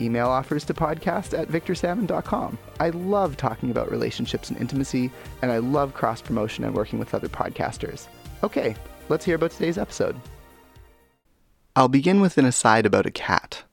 [0.00, 2.58] Email offers to podcast at victorsalmon.com.
[2.80, 5.10] I love talking about relationships and intimacy,
[5.42, 8.06] and I love cross promotion and working with other podcasters.
[8.42, 8.76] Okay,
[9.08, 10.16] let's hear about today's episode.
[11.74, 13.64] I'll begin with an aside about a cat.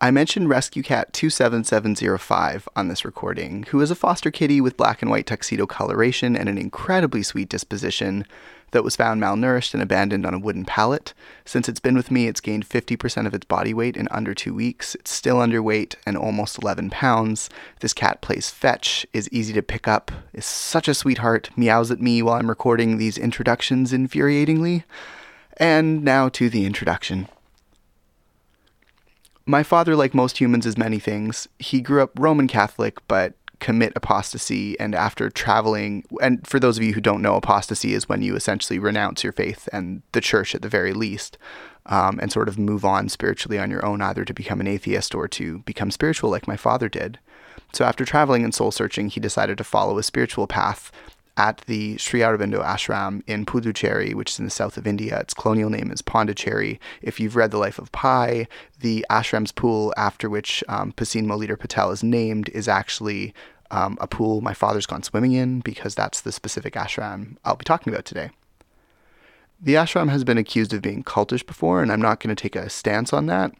[0.00, 5.00] I mentioned Rescue Cat 27705 on this recording, who is a foster kitty with black
[5.00, 8.26] and white tuxedo coloration and an incredibly sweet disposition
[8.72, 11.14] that was found malnourished and abandoned on a wooden pallet.
[11.44, 14.52] Since it's been with me, it's gained 50% of its body weight in under two
[14.52, 14.94] weeks.
[14.96, 17.48] It's still underweight and almost 11 pounds.
[17.80, 22.00] This cat plays fetch, is easy to pick up, is such a sweetheart, meows at
[22.00, 24.84] me while I'm recording these introductions infuriatingly.
[25.58, 27.28] And now to the introduction.
[29.44, 31.48] My father, like most humans, is many things.
[31.58, 36.82] He grew up Roman Catholic, but commit apostasy and after traveling and for those of
[36.82, 40.52] you who don't know apostasy is when you essentially renounce your faith and the church
[40.52, 41.38] at the very least
[41.86, 45.14] um, and sort of move on spiritually on your own either to become an atheist
[45.14, 47.20] or to become spiritual like my father did.
[47.72, 50.90] So after traveling and soul searching he decided to follow a spiritual path
[51.36, 55.18] at the Sri Aurobindo ashram in Puducherry, which is in the south of India.
[55.18, 56.78] Its colonial name is Pondicherry.
[57.00, 58.46] If you've read The Life of Pi,
[58.80, 63.34] the ashram's pool after which um, Pasinmo Patel is named is actually
[63.70, 67.64] um, a pool my father's gone swimming in because that's the specific ashram I'll be
[67.64, 68.30] talking about today.
[69.60, 72.56] The ashram has been accused of being cultish before, and I'm not going to take
[72.56, 73.52] a stance on that.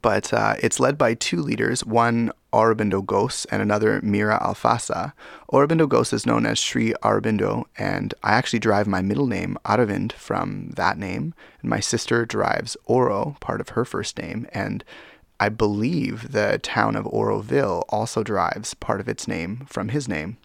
[0.00, 5.12] But uh, it's led by two leaders, one Aurobindo Ghose and another Mirra Alfassa.
[5.52, 10.12] Aurobindo Ghose is known as Sri Aurobindo, and I actually derive my middle name, Aravind,
[10.12, 11.34] from that name.
[11.60, 14.84] And my sister derives Oro, part of her first name, and
[15.38, 20.38] I believe the town of Auroville also derives part of its name from his name.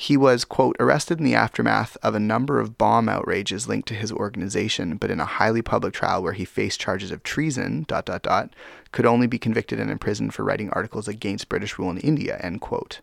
[0.00, 3.94] He was, quote, arrested in the aftermath of a number of bomb outrages linked to
[3.94, 8.06] his organization, but in a highly public trial where he faced charges of treason, dot,
[8.06, 8.54] dot, dot,
[8.92, 12.60] could only be convicted and imprisoned for writing articles against British rule in India, end
[12.60, 13.00] quote.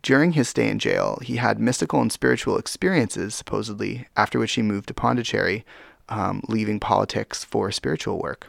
[0.00, 4.62] During his stay in jail, he had mystical and spiritual experiences, supposedly, after which he
[4.62, 5.66] moved to Pondicherry,
[6.08, 8.48] um, leaving politics for spiritual work.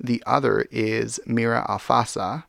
[0.00, 2.42] The other is Mirra Alfassa.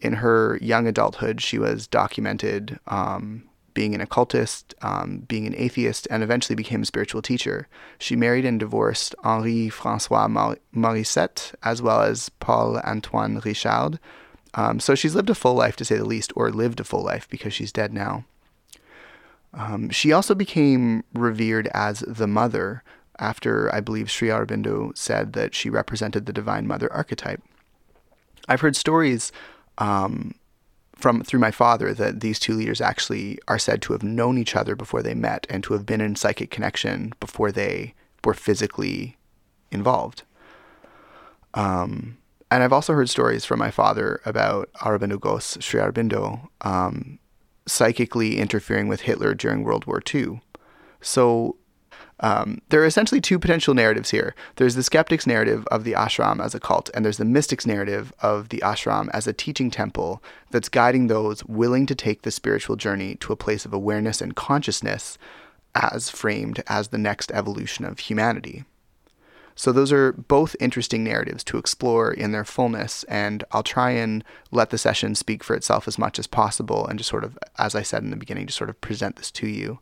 [0.00, 3.44] In her young adulthood, she was documented um,
[3.74, 7.68] being an occultist, um, being an atheist, and eventually became a spiritual teacher.
[7.98, 13.98] She married and divorced Henri Francois Mar- Morisset, as well as Paul Antoine Richard.
[14.54, 17.02] Um, so she's lived a full life, to say the least, or lived a full
[17.02, 18.24] life because she's dead now.
[19.54, 22.82] Um, she also became revered as the mother
[23.18, 27.42] after I believe Sri Aurobindo said that she represented the Divine Mother archetype.
[28.48, 29.30] I've heard stories
[29.78, 30.34] um,
[31.02, 34.54] from through my father that these two leaders actually are said to have known each
[34.54, 37.92] other before they met and to have been in psychic connection before they
[38.24, 39.16] were physically
[39.72, 40.22] involved.
[41.54, 42.18] Um,
[42.52, 47.18] and I've also heard stories from my father about Aurobindo Ghose, Sri Aurobindo, um,
[47.66, 50.40] psychically interfering with Hitler during World War II.
[51.00, 51.56] So
[52.22, 54.34] um, there are essentially two potential narratives here.
[54.56, 58.12] There's the skeptic's narrative of the ashram as a cult, and there's the mystic's narrative
[58.22, 62.76] of the ashram as a teaching temple that's guiding those willing to take the spiritual
[62.76, 65.18] journey to a place of awareness and consciousness
[65.74, 68.64] as framed as the next evolution of humanity.
[69.54, 74.24] So, those are both interesting narratives to explore in their fullness, and I'll try and
[74.50, 77.74] let the session speak for itself as much as possible and just sort of, as
[77.74, 79.80] I said in the beginning, just sort of present this to you.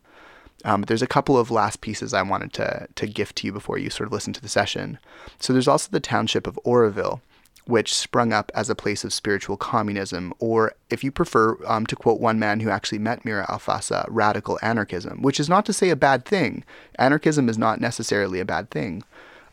[0.63, 3.77] Um, there's a couple of last pieces I wanted to, to gift to you before
[3.77, 4.99] you sort of listen to the session.
[5.39, 7.21] So there's also the township of Auroville.
[7.65, 11.95] which sprung up as a place of spiritual communism, or if you prefer, um, to
[11.95, 15.89] quote one man who actually met Mirra Alfassa, radical anarchism, which is not to say
[15.89, 16.63] a bad thing.
[16.97, 19.03] Anarchism is not necessarily a bad thing.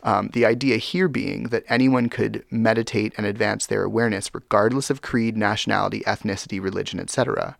[0.02, 5.02] Um, the idea here being that anyone could meditate and advance their awareness regardless of
[5.02, 7.56] creed, nationality, ethnicity, religion, etc.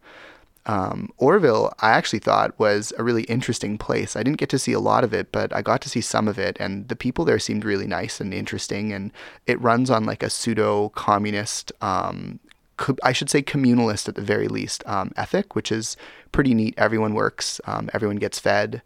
[0.69, 4.15] Um, Auroville, I actually thought was a really interesting place.
[4.15, 6.29] I didn't get to see a lot of it, but I got to see some
[6.29, 8.93] of it, and the people there seemed really nice and interesting.
[8.93, 9.11] And
[9.47, 12.39] it runs on like a pseudo communist, um,
[12.77, 15.97] co- I should say communalist at the very least, um, ethic, which is
[16.33, 16.75] pretty neat.
[16.77, 18.83] Everyone works, um, everyone gets fed.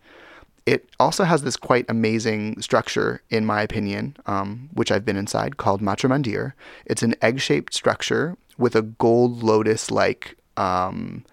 [0.65, 5.57] It also has this quite amazing structure, in my opinion, um, which I've been inside,
[5.57, 6.53] called Matrimandir.
[6.87, 11.25] It's an egg shaped structure with a gold lotus like um,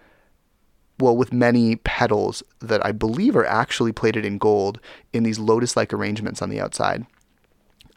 [1.00, 4.80] well, with many petals that I believe are actually plated in gold
[5.12, 7.06] in these lotus like arrangements on the outside.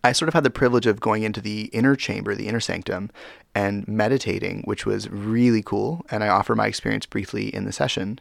[0.04, 3.10] I sort of had the privilege of going into the inner chamber, the inner sanctum,
[3.56, 6.06] and meditating, which was really cool.
[6.12, 8.20] And I offer my experience briefly in the session.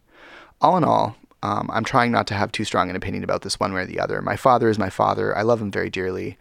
[0.61, 3.59] All in all, um, I'm trying not to have too strong an opinion about this
[3.59, 4.23] one way or the other.
[4.23, 5.37] My father is my father.
[5.37, 6.39] I love him very dearly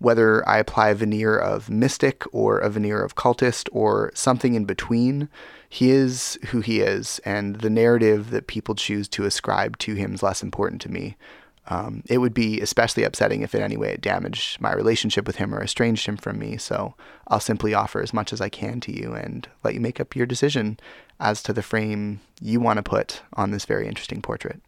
[0.00, 4.64] whether I apply a veneer of mystic or a veneer of cultist or something in
[4.64, 5.28] between,
[5.68, 10.14] he is who he is, and the narrative that people choose to ascribe to him
[10.14, 11.16] is less important to me.
[11.68, 15.36] Um, it would be especially upsetting if in any way it damaged my relationship with
[15.36, 16.56] him or estranged him from me.
[16.56, 16.94] So
[17.28, 20.16] I'll simply offer as much as I can to you and let you make up
[20.16, 20.80] your decision
[21.20, 24.60] as to the frame you want to put on this very interesting portrait.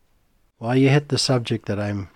[0.60, 2.10] Well, you hit the subject that I'm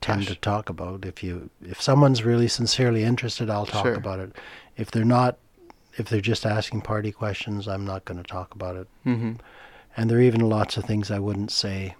[0.00, 0.28] tend Gosh.
[0.28, 1.04] to talk about.
[1.04, 3.94] If you if someone's really sincerely interested, I'll talk sure.
[3.94, 4.36] about it.
[4.76, 5.38] If they're not,
[5.96, 8.88] if they're just asking party questions, I'm not going to talk about it.
[9.06, 9.32] Mm-hmm.
[9.96, 11.96] And there are even lots of things I wouldn't say,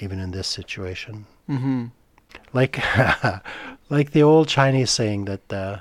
[0.00, 1.26] even in this situation.
[1.48, 1.86] Mm-hmm.
[2.52, 2.82] Like
[3.90, 5.80] like the old Chinese saying that uh,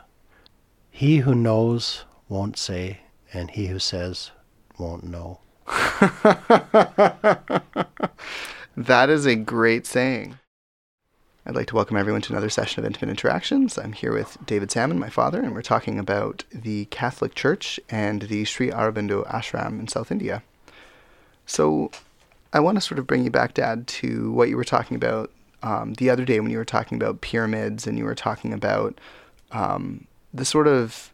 [0.90, 3.02] he who knows won't say,
[3.34, 4.32] and he who says
[4.78, 5.40] won't know.
[8.76, 10.39] that is a great saying.
[11.50, 13.80] I'd like to welcome everyone to another session of Intimate Interactions.
[13.80, 18.22] I'm here with David Salmon, my father, and we're talking about the Catholic Church and
[18.22, 20.44] the Sri Aurobindo Ashram in South India.
[21.48, 21.90] So,
[22.54, 25.32] I want to sort of bring you back, Dad, to what you were talking about
[25.64, 29.02] um, the other day when you were talking about pyramids and you were talking about
[29.52, 31.12] um, the sort of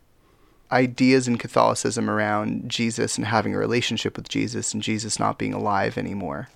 [0.69, 5.53] ideas in Catholicism around Jesus and having a relationship with Jesus and Jesus not being
[5.53, 6.49] alive anymore.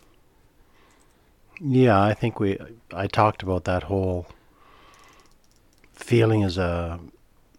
[1.62, 2.58] Yeah, I think we.
[2.94, 4.28] I talked about that whole
[5.94, 7.00] feeling as a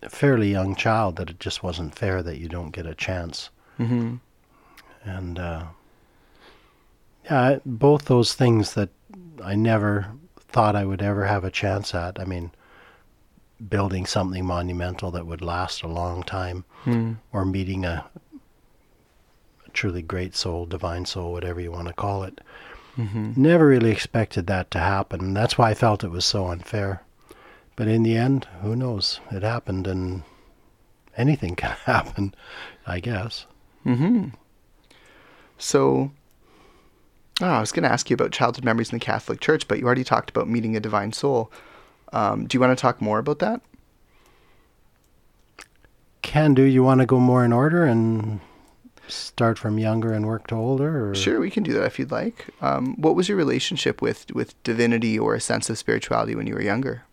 [0.09, 3.51] fairly young child that it just wasn't fair that you don't get a chance.
[3.79, 4.17] Mm-hmm.
[5.05, 5.65] And uh,
[7.25, 8.89] yeah, both those things that
[9.43, 12.19] I never thought I would ever have a chance at.
[12.19, 12.51] I mean,
[13.69, 17.17] building something monumental that would last a long time, mm.
[17.33, 18.05] or meeting a,
[19.67, 22.41] a truly great soul, divine soul, whatever you want to call it.
[22.97, 23.33] Mm-hmm.
[23.37, 25.35] Never really expected that to happen.
[25.35, 27.03] That's why I felt it was so unfair.
[27.77, 29.21] But in the end, who knows?
[29.31, 30.23] It happened, and
[31.17, 32.35] anything can happen,
[32.87, 33.47] I guess.
[33.85, 34.29] Hmm.
[35.59, 36.11] So,
[37.41, 39.79] oh, I was going to ask you about childhood memories in the Catholic Church, but
[39.79, 41.51] you already talked about meeting a divine soul.
[42.13, 43.61] Um, do you want to talk more about that?
[46.23, 46.63] Can do.
[46.63, 48.41] You want to go more in order and
[49.11, 51.11] start from younger and work to older?
[51.11, 51.15] Or?
[51.15, 52.47] Sure, we can do that if you'd like.
[52.61, 56.55] Um, what was your relationship with with divinity or a sense of spirituality when you
[56.55, 57.05] were younger?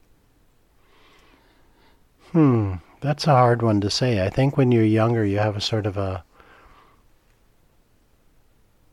[2.31, 4.25] Hmm, that's a hard one to say.
[4.25, 6.23] I think when you're younger, you have a sort of a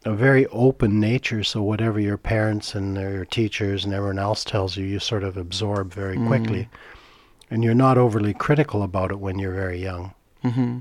[0.05, 1.43] a very open nature.
[1.43, 5.37] So whatever your parents and your teachers and everyone else tells you, you sort of
[5.37, 6.27] absorb very mm-hmm.
[6.27, 6.69] quickly,
[7.51, 10.15] and you're not overly critical about it when you're very young.
[10.45, 10.79] Mm-hmm.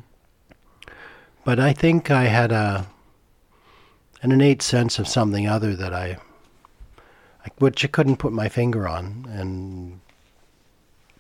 [1.46, 2.88] But I think I had a
[4.24, 6.18] an innate sense of something other that I,
[7.58, 9.28] which I couldn't put my finger on.
[9.30, 10.00] And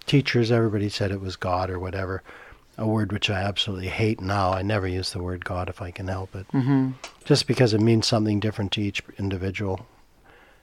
[0.05, 2.23] teachers, everybody said it was God or whatever,
[2.77, 4.53] a word which I absolutely hate now.
[4.53, 6.91] I never use the word God if I can help it, mm-hmm.
[7.25, 9.85] just because it means something different to each individual.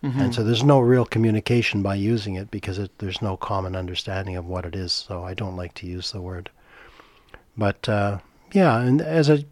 [0.03, 0.21] Mm-hmm.
[0.21, 4.37] And so there's no real communication by using it because it, there's no common understanding
[4.37, 4.93] of what it is.
[4.93, 6.49] So I don't like to use the word.
[7.55, 8.21] But uh,
[8.53, 9.45] yeah, and as a,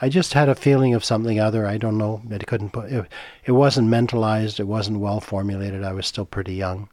[0.00, 1.66] I just had a feeling of something other.
[1.66, 2.22] I don't know.
[2.30, 3.06] I couldn't put it.
[3.44, 4.58] It wasn't mentalized.
[4.60, 5.84] It wasn't well formulated.
[5.84, 6.88] I was still pretty young,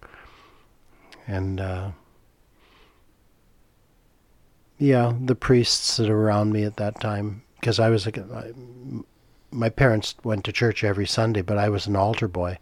[1.27, 1.91] and uh,
[4.77, 8.17] yeah, the priests that were around me at that time, because I was like,
[9.51, 12.57] my parents went to church every Sunday, but I was an altar boy,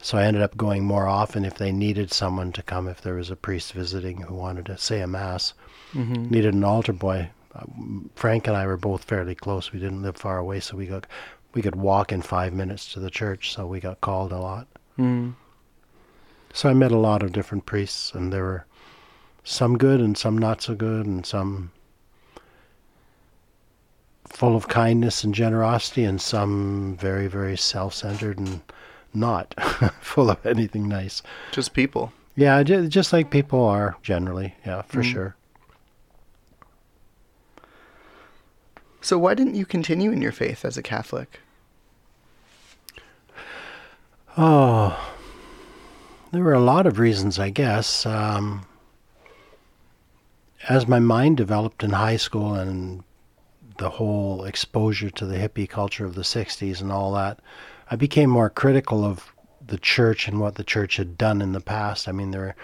[0.00, 3.14] So I ended up going more often if they needed someone to come, if there
[3.14, 5.54] was a priest visiting who wanted to say a mass,
[5.94, 6.28] Mm-hmm.
[6.30, 7.30] needed an altar boy.
[8.16, 9.72] Frank and I were both fairly close.
[9.72, 11.06] We didn't live far away, so we got
[11.54, 13.52] we could walk in five minutes to the church.
[13.52, 14.66] So we got called a lot.
[14.98, 15.34] Mm.
[16.52, 18.66] So I met a lot of different priests, and there were
[19.44, 21.70] some good and some not so good, and some
[24.28, 28.60] full of kindness and generosity, and some very, very self centered and
[29.12, 29.54] not
[30.00, 31.22] full of anything nice.
[31.52, 32.12] Just people.
[32.36, 34.54] Yeah, just like people are generally.
[34.66, 35.12] Yeah, for Mm.
[35.12, 35.36] sure.
[39.04, 41.40] So why didn't you continue in your faith as a Catholic?
[44.38, 44.98] Oh,
[46.32, 48.06] there were a lot of reasons, I guess.
[48.06, 48.64] Um,
[50.70, 53.04] as my mind developed in high school and
[53.76, 57.40] the whole exposure to the hippie culture of the 60s and all that,
[57.90, 59.34] I became more critical of
[59.66, 62.08] the church and what the church had done in the past.
[62.08, 62.56] I mean, there are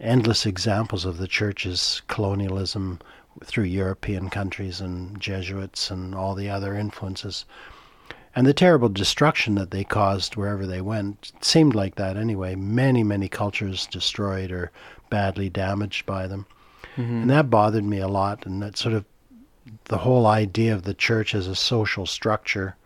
[0.00, 2.98] endless examples of the church's colonialism
[3.42, 7.44] through European countries and Jesuits and all the other influences
[8.36, 12.54] and the terrible destruction that they caused wherever they went seemed like that anyway.
[12.54, 14.72] Many, many cultures destroyed or
[15.08, 16.46] badly damaged by them.
[16.96, 17.22] Mm-hmm.
[17.22, 18.44] And that bothered me a lot.
[18.44, 19.04] And that sort of
[19.84, 22.76] the whole idea of the church as a social structure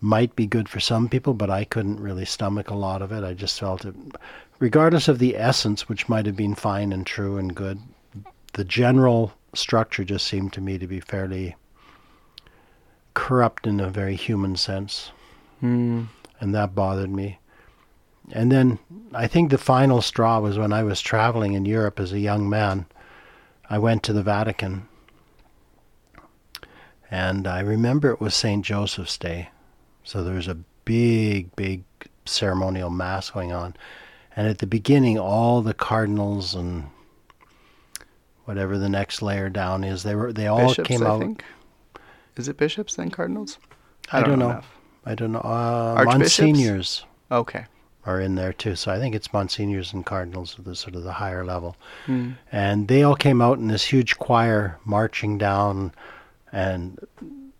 [0.00, 3.24] might be good for some people, but I couldn't really stomach a lot of it.
[3.24, 3.94] I just felt it,
[4.58, 7.80] regardless of the essence, which might have been fine and true and good,
[8.54, 11.56] the general structure just seemed to me to be fairly
[13.14, 15.12] corrupt in a very human sense,
[15.62, 16.08] Mm.
[16.40, 17.38] and that bothered me.
[18.32, 18.78] And then
[19.14, 22.48] I think the final straw was when I was traveling in Europe as a young
[22.48, 22.86] man.
[23.68, 24.88] I went to the Vatican,
[27.10, 28.64] and I remember it was St.
[28.64, 29.50] Joseph's Day.
[30.04, 31.84] So there was a big, big
[32.24, 33.74] ceremonial mass going on.
[34.34, 36.86] And at the beginning, all the cardinals and
[38.52, 41.20] whatever the next layer down is, they were they all bishops, came I out.
[41.20, 41.42] think.
[42.36, 43.58] Is it bishops then cardinals?
[44.12, 44.50] I don't know.
[44.50, 44.74] enough.
[45.06, 45.40] I don't know.
[45.40, 46.04] Uh?
[46.04, 47.64] Monsignors Okay.
[48.04, 48.76] are in there too.
[48.76, 51.76] So I think it's Monsignors and Cardinals at the sort of the higher level.
[52.06, 52.36] Mm.
[52.50, 55.92] And they all came out in this huge choir marching down,
[56.52, 56.98] and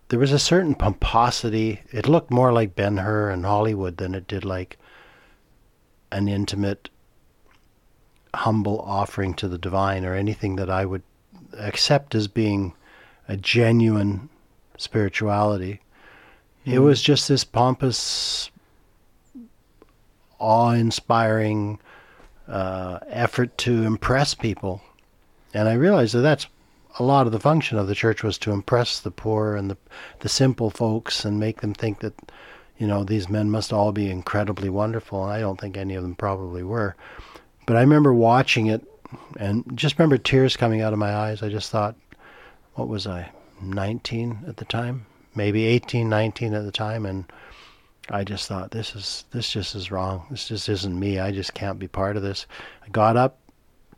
[0.08, 1.80] there was a certain pomposity.
[1.90, 4.76] It looked more like Ben Hur and Hollywood than it did like
[6.11, 6.90] an intimate,
[8.34, 11.02] humble offering to the divine or anything that I would
[11.58, 12.72] accept as being
[13.28, 14.28] a genuine
[14.78, 15.80] spirituality.
[16.64, 16.84] It Mm.
[16.84, 18.50] was just this pompous,
[20.38, 21.78] awe-inspiring
[22.48, 24.82] uh, effort to impress people,
[25.54, 26.46] and I realized that that's
[26.98, 29.76] a lot of the function of the church was to impress the poor and the
[30.20, 32.14] the simple folks and make them think that
[32.78, 35.22] you know these men must all be incredibly wonderful.
[35.24, 36.94] And I don't think any of them probably were,
[37.72, 38.86] but I remember watching it
[39.38, 41.42] and just remember tears coming out of my eyes.
[41.42, 41.96] I just thought,
[42.74, 43.30] what was I,
[43.62, 45.06] 19 at the time?
[45.34, 47.24] Maybe 18, 19 at the time, and
[48.10, 50.26] I just thought this is this just is wrong.
[50.30, 51.18] This just isn't me.
[51.18, 52.46] I just can't be part of this.
[52.84, 53.38] I got up,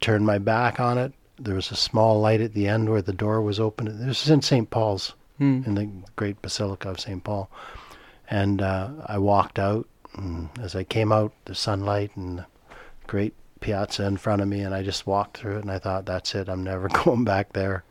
[0.00, 1.12] turned my back on it.
[1.40, 4.06] There was a small light at the end where the door was open.
[4.06, 4.70] This is in St.
[4.70, 5.66] Paul's, Mm.
[5.66, 7.24] in the great Basilica of St.
[7.24, 7.50] Paul.
[8.30, 9.88] And uh, I walked out.
[10.16, 12.46] And as I came out, the sunlight and the
[13.08, 13.34] great
[13.64, 15.62] piazza in front of me, and I just walked through it.
[15.62, 16.48] And I thought, that's it.
[16.48, 17.82] I'm never going back there.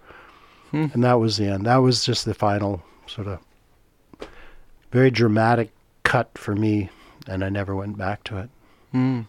[0.72, 0.88] Hmm.
[0.94, 1.66] And that was the end.
[1.66, 3.40] That was just the final sort of
[4.92, 5.72] very dramatic
[6.04, 6.90] cut for me,
[7.28, 8.50] and I never went back to it.
[8.94, 9.26] Mm.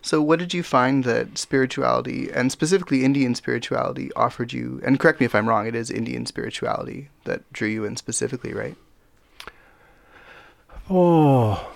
[0.00, 4.80] So, what did you find that spirituality, and specifically Indian spirituality, offered you?
[4.84, 8.54] And correct me if I'm wrong, it is Indian spirituality that drew you in specifically,
[8.54, 8.76] right?
[10.88, 11.68] Oh,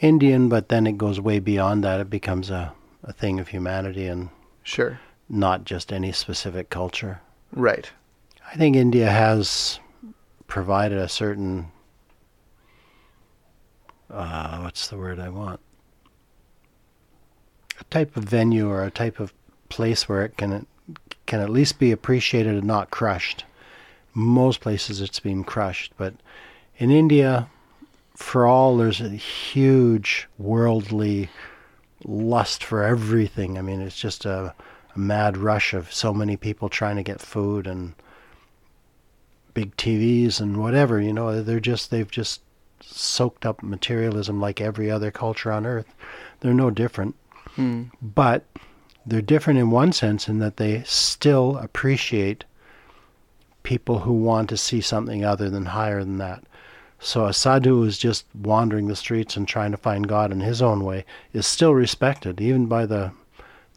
[0.00, 2.00] Indian, but then it goes way beyond that.
[2.00, 4.28] It becomes a, a thing of humanity and
[4.62, 5.00] Sure.
[5.28, 7.20] not just any specific culture.
[7.52, 7.90] Right.
[8.50, 9.80] I think India has
[10.46, 11.70] provided a certain
[14.10, 15.60] uh, what's the word I want?
[17.80, 19.32] A type of venue or a type of
[19.68, 20.66] place where it can
[21.26, 23.44] can at least be appreciated and not crushed.
[24.14, 26.14] Most places it's been crushed, but
[26.78, 27.50] in India,
[28.18, 31.28] for all there's a huge worldly
[32.04, 33.56] lust for everything.
[33.56, 34.52] I mean, it's just a,
[34.94, 37.94] a mad rush of so many people trying to get food and
[39.54, 41.00] big TVs and whatever.
[41.00, 42.42] You know, they're just they've just
[42.80, 45.94] soaked up materialism like every other culture on earth.
[46.40, 47.14] They're no different,
[47.56, 47.90] Mm.
[48.02, 48.44] but
[49.06, 52.44] they're different in one sense in that they still appreciate
[53.62, 56.42] people who want to see something other than higher than that.
[57.00, 60.60] So a sadhu who's just wandering the streets and trying to find God in his
[60.60, 63.12] own way is still respected, even by the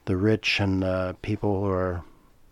[0.05, 2.03] the rich and uh, people who are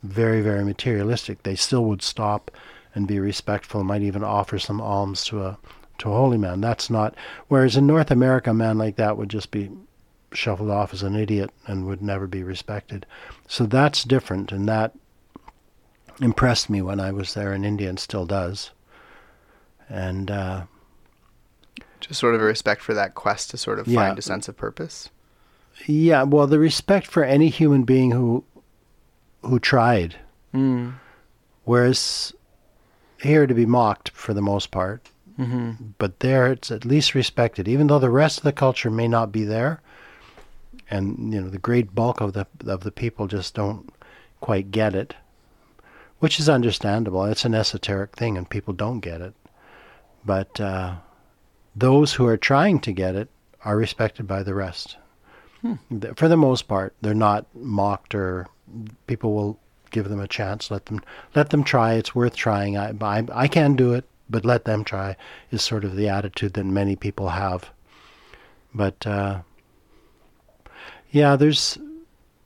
[0.03, 1.43] very, very materialistic.
[1.43, 2.51] They still would stop
[2.93, 5.57] and be respectful, might even offer some alms to a
[5.99, 6.61] to a holy man.
[6.61, 7.15] That's not.
[7.47, 9.71] Whereas in North America, a man like that would just be
[10.31, 13.05] shuffled off as an idiot and would never be respected.
[13.47, 14.93] So that's different, and that
[16.21, 18.71] impressed me when I was there in India and still does.
[19.89, 20.63] And uh,
[21.99, 24.07] Just sort of a respect for that quest to sort of Yeah.
[24.07, 25.09] find a sense of purpose.
[25.85, 28.43] yeah, well, the respect for any human being who
[29.43, 30.15] who tried,
[30.53, 30.95] Mm.
[31.63, 32.33] whereas
[33.21, 35.07] here to be mocked for the most part,
[35.39, 35.71] Mm-hmm.
[35.97, 39.31] but there it's at least respected, even though the rest of the culture may not
[39.31, 39.79] be there,
[40.89, 43.89] and you know the great bulk of the of the people just don't
[44.41, 45.15] quite get it,
[46.19, 47.23] which is understandable.
[47.23, 49.33] It's an esoteric thing, and people don't get it.
[50.25, 50.95] But uh,
[51.75, 53.29] those who are trying to get it
[53.63, 54.97] are respected by the rest.
[55.63, 58.47] Th- For the most part, they're not mocked or
[59.07, 59.59] people will
[59.91, 60.71] give them a chance.
[60.71, 61.01] Let them
[61.35, 61.93] let them try.
[61.93, 62.77] It's worth trying.
[62.77, 65.15] I I, I can do it, but let them try.
[65.51, 67.69] Is sort of the attitude that many people have.
[68.73, 69.41] But uh,
[71.11, 71.77] yeah, there's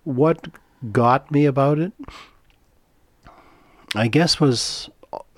[0.06, 0.48] what
[0.92, 1.92] got me about it.
[3.96, 4.89] I guess was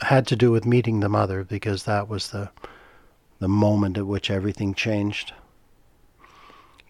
[0.01, 2.49] had to do with meeting the mother because that was the
[3.39, 5.33] the moment at which everything changed.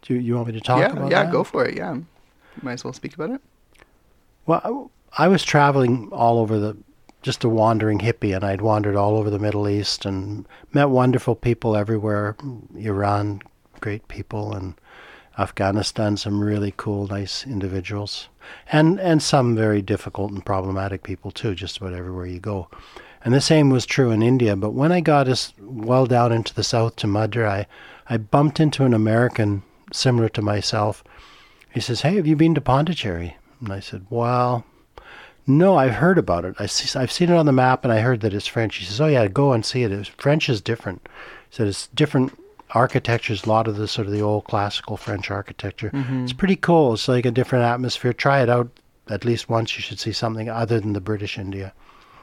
[0.03, 1.31] Do you, you want me to talk yeah, about yeah, that?
[1.31, 1.75] go for it.
[1.75, 1.97] Yeah,
[2.61, 3.41] might as well speak about it.
[4.45, 6.77] Well, I I was traveling all over the,
[7.21, 11.35] just a wandering hippie, and I'd wandered all over the Middle East and met wonderful
[11.35, 12.35] people everywhere.
[12.75, 13.41] Iran,
[13.79, 14.75] great people, and
[15.39, 18.27] Afghanistan, some really cool, nice individuals,
[18.71, 21.55] and and some very difficult and problematic people too.
[21.55, 22.67] Just about everywhere you go,
[23.23, 24.55] and the same was true in India.
[24.55, 27.65] But when I got as well down into the south to Madurai,
[28.09, 31.03] I bumped into an American similar to myself.
[31.73, 34.65] He says, "Hey, have you been to Pondicherry?" And I said, "Well."
[35.47, 36.55] No, I've heard about it.
[36.57, 38.77] I see, I've seen it on the map, and I heard that it's French.
[38.77, 39.91] He says, "Oh yeah, go and see it.
[39.91, 41.07] It's, French is different."
[41.51, 42.35] He said it's different
[42.75, 43.45] architectures.
[43.45, 45.89] A lot of the sort of the old classical French architecture.
[46.23, 46.93] It's pretty cool.
[46.93, 48.13] It's like a different atmosphere.
[48.13, 48.69] Try it out
[49.09, 49.75] at least once.
[49.75, 51.73] You should see something other than the British India.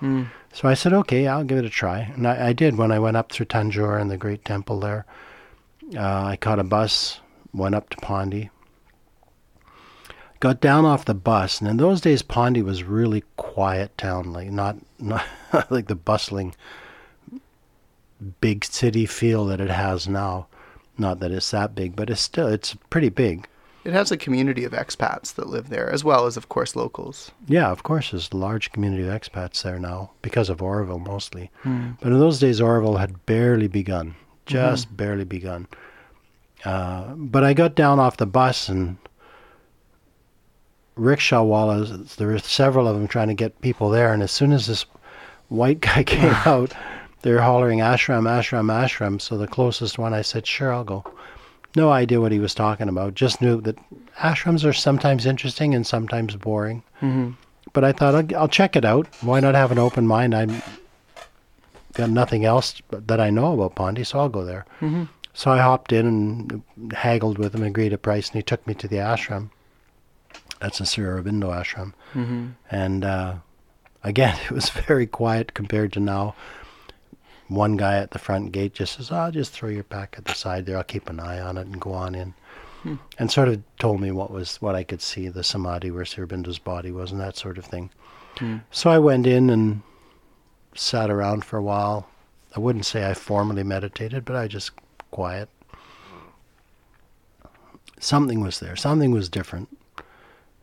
[0.00, 0.28] Mm.
[0.52, 2.76] So I said, "Okay, I'll give it a try," and I, I did.
[2.76, 5.06] When I went up through Tanjore and the great temple there,
[5.96, 7.20] uh, I caught a bus,
[7.54, 8.50] went up to Pondi,
[10.40, 14.50] got down off the bus, and in those days, Pondi was really quiet town, like
[14.50, 15.24] not not
[15.70, 16.54] like the bustling
[18.22, 20.46] big city feel that it has now.
[20.98, 23.48] Not that it's that big, but it's still it's pretty big.
[23.84, 27.32] It has a community of expats that live there, as well as, of course, locals.
[27.48, 31.50] Yeah, of course, there's a large community of expats there now because of Auroville mostly.
[31.64, 34.14] But in those days, Auroville had barely begun,
[34.46, 35.66] just barely begun.
[36.64, 38.98] Uh, but I got down off the bus and
[40.94, 44.12] rickshaw wallahs, there were several of them trying to get people there.
[44.12, 44.84] And as soon as this
[45.48, 46.72] white guy came out,
[47.22, 49.20] they were hollering ashram, ashram, ashram.
[49.20, 51.04] So the closest one, I said, sure, I'll go.
[51.74, 53.14] No idea what he was talking about.
[53.14, 53.78] Just knew that
[54.18, 56.82] ashrams are sometimes interesting and sometimes boring.
[57.00, 57.30] Mm-hmm.
[57.72, 59.06] But I thought I'll, I'll check it out.
[59.22, 60.34] Why not have an open mind?
[60.34, 60.80] I've
[61.94, 64.66] got nothing else that I know about Pondy, so I'll go there.
[64.80, 65.04] Mm-hmm.
[65.34, 68.74] So I hopped in and haggled with him, agreed a price, and he took me
[68.74, 69.50] to the ashram.
[70.60, 71.94] That's a Sri Aurobindo ashram.
[72.12, 72.48] Mm-hmm.
[72.70, 73.34] And uh,
[74.04, 76.34] again, it was very quiet compared to now.
[77.54, 80.34] One guy at the front gate just says, "I'll just throw your pack at the
[80.34, 80.76] side there.
[80.78, 82.34] I'll keep an eye on it and go on in."
[82.82, 82.96] Hmm.
[83.18, 86.24] And sort of told me what was what I could see, the samadhi where Sri
[86.24, 87.90] Aurobindo's body was, and that sort of thing.
[88.38, 88.58] Hmm.
[88.70, 89.82] So I went in and
[90.74, 92.08] sat around for a while.
[92.56, 94.72] I wouldn't say I formally meditated, but I just
[95.10, 95.48] quiet.
[98.00, 98.76] Something was there.
[98.76, 99.68] Something was different.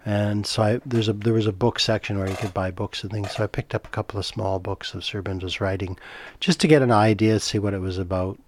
[0.09, 3.03] And so I, there's a there was a book section where you could buy books
[3.03, 3.29] and things.
[3.29, 5.99] So I picked up a couple of small books of Sri Aurobindo's writing,
[6.39, 8.39] just to get an idea, see what it was about,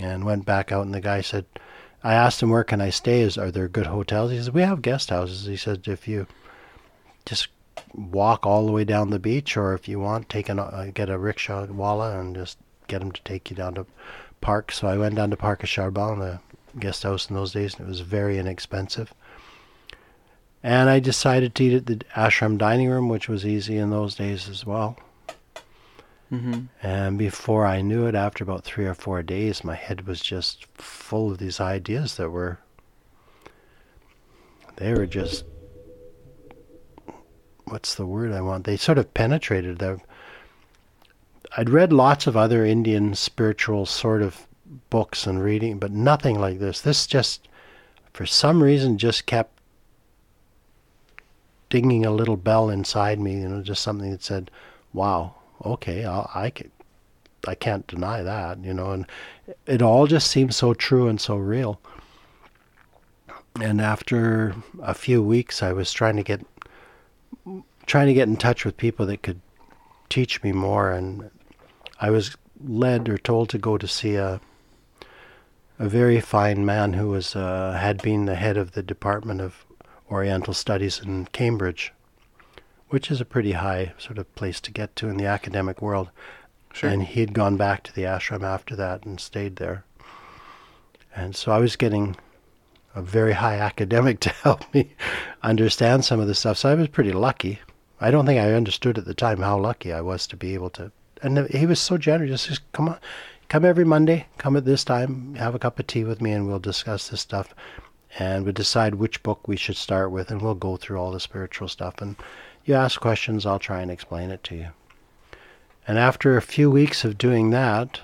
[0.00, 0.86] and went back out.
[0.86, 1.44] And the guy said,
[2.02, 3.20] I asked him where can I stay?
[3.20, 4.30] Is are there good hotels?
[4.30, 5.44] He said we have guest houses.
[5.44, 6.26] He said if you
[7.26, 7.48] just
[7.92, 11.10] walk all the way down the beach, or if you want, take an uh, get
[11.10, 13.84] a rickshaw walla and just get him to take you down to
[14.40, 14.72] park.
[14.72, 16.40] So I went down to Parc à Charbon, the
[16.80, 19.12] guest house in those days, and it was very inexpensive.
[20.68, 24.14] And I decided to eat at the ashram dining room, which was easy in those
[24.14, 24.98] days as well.
[26.30, 26.64] Mm-hmm.
[26.82, 30.66] And before I knew it, after about three or four days, my head was just
[30.74, 32.58] full of these ideas that were,
[34.76, 35.46] they were just,
[37.64, 38.66] what's the word I want?
[38.66, 39.78] They sort of penetrated.
[39.78, 39.98] The,
[41.56, 44.46] I'd read lots of other Indian spiritual sort of
[44.90, 46.82] books and reading, but nothing like this.
[46.82, 47.48] This just,
[48.12, 49.57] for some reason, just kept
[51.70, 53.40] dinging a little bell inside me.
[53.40, 54.50] You know, just something that said,
[54.92, 56.70] "Wow, okay, I'll, I can,
[57.46, 59.06] I can't deny that." You know, and
[59.66, 61.80] it all just seemed so true and so real.
[63.60, 66.44] And after a few weeks, I was trying to get
[67.86, 69.40] trying to get in touch with people that could
[70.08, 71.30] teach me more, and
[72.00, 74.40] I was led or told to go to see a
[75.78, 79.64] a very fine man who was uh, had been the head of the Department of
[80.10, 81.92] Oriental Studies in Cambridge,
[82.88, 86.10] which is a pretty high sort of place to get to in the academic world.
[86.72, 86.90] Sure.
[86.90, 89.84] And he'd gone back to the ashram after that and stayed there.
[91.14, 92.16] And so I was getting
[92.94, 94.92] a very high academic to help me
[95.42, 96.58] understand some of the stuff.
[96.58, 97.60] So I was pretty lucky.
[98.00, 100.70] I don't think I understood at the time how lucky I was to be able
[100.70, 100.92] to.
[101.22, 102.46] And he was so generous.
[102.46, 102.98] Just come on,
[103.48, 104.26] come every Monday.
[104.38, 105.34] Come at this time.
[105.34, 107.54] Have a cup of tea with me, and we'll discuss this stuff.
[108.18, 111.20] And we decide which book we should start with, and we'll go through all the
[111.20, 112.00] spiritual stuff.
[112.00, 112.16] And
[112.64, 114.68] you ask questions, I'll try and explain it to you.
[115.86, 118.00] And after a few weeks of doing that,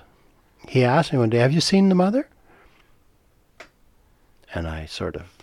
[0.69, 2.29] he asked me one day, "Have you seen the mother?"
[4.55, 5.35] And I sort of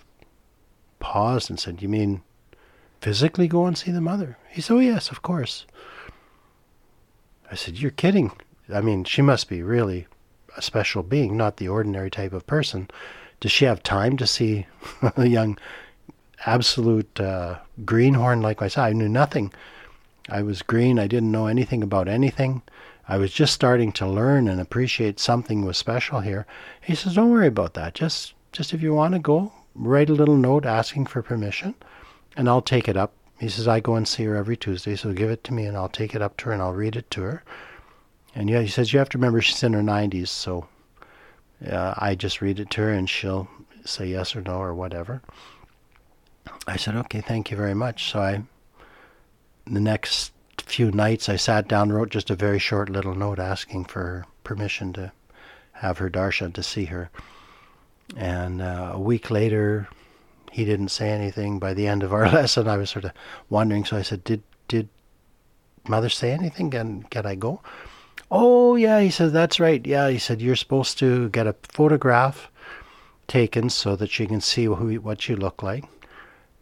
[1.02, 2.21] paused and said, You mean
[3.02, 4.38] physically go and see the mother?
[4.50, 5.65] He said, Oh, yes, of course.
[7.52, 8.32] I said, You're kidding.
[8.74, 10.08] I mean, she must be really
[10.56, 12.89] a special being, not the ordinary type of person.
[13.41, 14.67] Does she have time to see
[15.17, 15.58] a young,
[16.45, 18.86] absolute uh, greenhorn like myself?
[18.86, 19.51] I knew nothing.
[20.30, 20.97] I was green.
[20.97, 22.62] I didn't know anything about anything.
[23.08, 26.45] I was just starting to learn and appreciate something was special here.
[26.80, 27.93] He says, Don't worry about that.
[27.95, 31.73] Just just if you want to go, write a little note asking for permission,
[32.36, 33.13] and I'll take it up.
[33.39, 35.75] He says, I go and see her every Tuesday, so give it to me and
[35.75, 37.43] I'll take it up to her and I'll read it to her.
[38.36, 40.67] And yeah, he says, you have to remember she's in her 90s, so
[41.69, 43.47] uh, I just read it to her and she'll
[43.86, 45.21] say yes or no or whatever.
[46.67, 48.12] I said, okay, thank you very much.
[48.12, 48.43] So I,
[49.65, 53.86] the next few nights, I sat down, wrote just a very short little note asking
[53.86, 55.12] for permission to
[55.74, 57.10] have her darshan to see her.
[58.15, 59.88] And uh, a week later,
[60.52, 61.60] he didn't say anything.
[61.60, 63.12] By the end of our lesson, I was sort of
[63.50, 63.86] wondering.
[63.86, 64.89] So I said, "Did did
[65.88, 66.71] mother say anything?
[66.71, 67.62] Can can I go?"
[68.31, 69.33] Oh yeah, he said.
[69.33, 69.85] That's right.
[69.85, 72.49] Yeah, he said you're supposed to get a photograph
[73.27, 75.85] taken so that she can see who what you look like,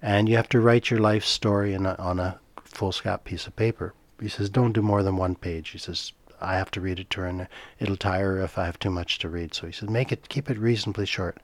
[0.01, 3.93] and you have to write your life story a, on a foolscap piece of paper.
[4.19, 7.09] He says, "Don't do more than one page." He says, I have to read it
[7.11, 7.47] to her, and
[7.79, 9.53] it'll tire her if I have too much to read.
[9.53, 11.37] So he said, make it, keep it reasonably short.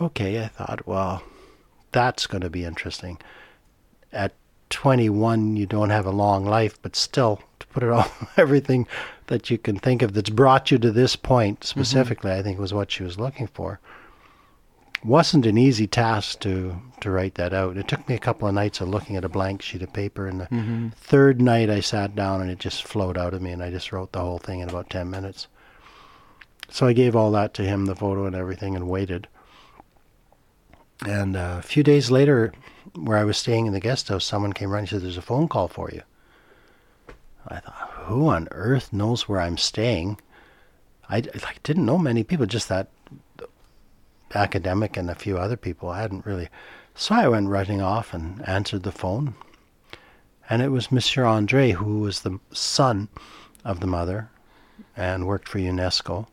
[0.00, 1.22] Okay, I thought, well,
[1.90, 3.18] that's going to be interesting.
[4.12, 4.34] At
[4.70, 7.40] 21, you don't have a long life, but still,
[7.72, 8.86] put it all, everything
[9.26, 11.80] that you can think of that's brought you to this point mm-hmm.
[11.80, 12.40] specifically, mm-hmm.
[12.40, 13.80] I think was what she was looking for
[15.04, 17.76] wasn't an easy task to to write that out.
[17.76, 20.26] It took me a couple of nights of looking at a blank sheet of paper,
[20.26, 20.88] and the mm-hmm.
[20.90, 23.92] third night I sat down and it just flowed out of me, and I just
[23.92, 25.48] wrote the whole thing in about ten minutes.
[26.68, 29.28] So I gave all that to him, the photo and everything, and waited.
[31.04, 32.52] And uh, a few days later,
[32.94, 35.22] where I was staying in the guest house, someone came running and said, "There's a
[35.22, 36.02] phone call for you."
[37.48, 40.18] I thought, who on earth knows where I'm staying?
[41.08, 41.22] I,
[41.62, 42.88] didn't know many people, just that
[44.34, 45.90] academic and a few other people.
[45.90, 46.48] I hadn't really.
[46.94, 49.34] So I went running off and answered the phone.
[50.48, 53.08] And it was Monsieur Andre, who was the son
[53.64, 54.30] of the mother
[54.96, 56.26] and worked for UNESCO.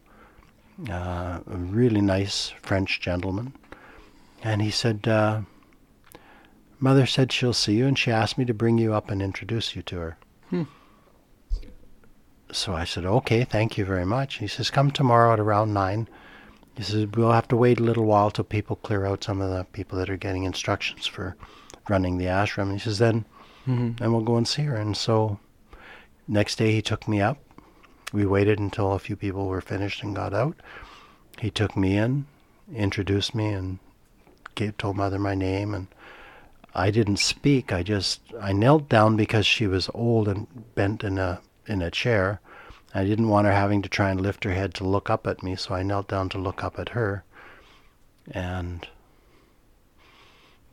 [0.89, 3.53] Uh, a really nice French gentleman.
[4.43, 5.41] And he said, uh,
[6.79, 9.75] Mother said she'll see you, and she asked me to bring you up and introduce
[9.75, 10.17] you to her.
[10.49, 10.63] Hmm.
[12.51, 14.35] So I said, Okay, thank you very much.
[14.35, 16.07] He says, Come tomorrow at around 9
[16.79, 19.49] he says, we'll have to wait a little while till people clear out some of
[19.49, 21.35] the people that are getting instructions for
[21.89, 22.69] running the ashram.
[22.69, 23.25] And he says, then,
[23.67, 23.95] mm-hmm.
[23.95, 24.77] then we'll go and see her.
[24.77, 25.39] And so
[26.25, 27.37] next day he took me up.
[28.13, 30.55] We waited until a few people were finished and got out.
[31.41, 32.27] He took me in,
[32.73, 33.79] introduced me, and
[34.55, 35.73] gave, told mother my name.
[35.73, 35.87] And
[36.73, 37.73] I didn't speak.
[37.73, 41.91] I just I knelt down because she was old and bent in a in a
[41.91, 42.39] chair
[42.93, 45.43] I didn't want her having to try and lift her head to look up at
[45.43, 47.23] me, so I knelt down to look up at her.
[48.31, 48.87] And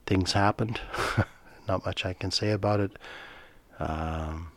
[0.07, 0.81] things happened.
[1.69, 2.93] Not much I can say about it.
[3.79, 4.53] Um,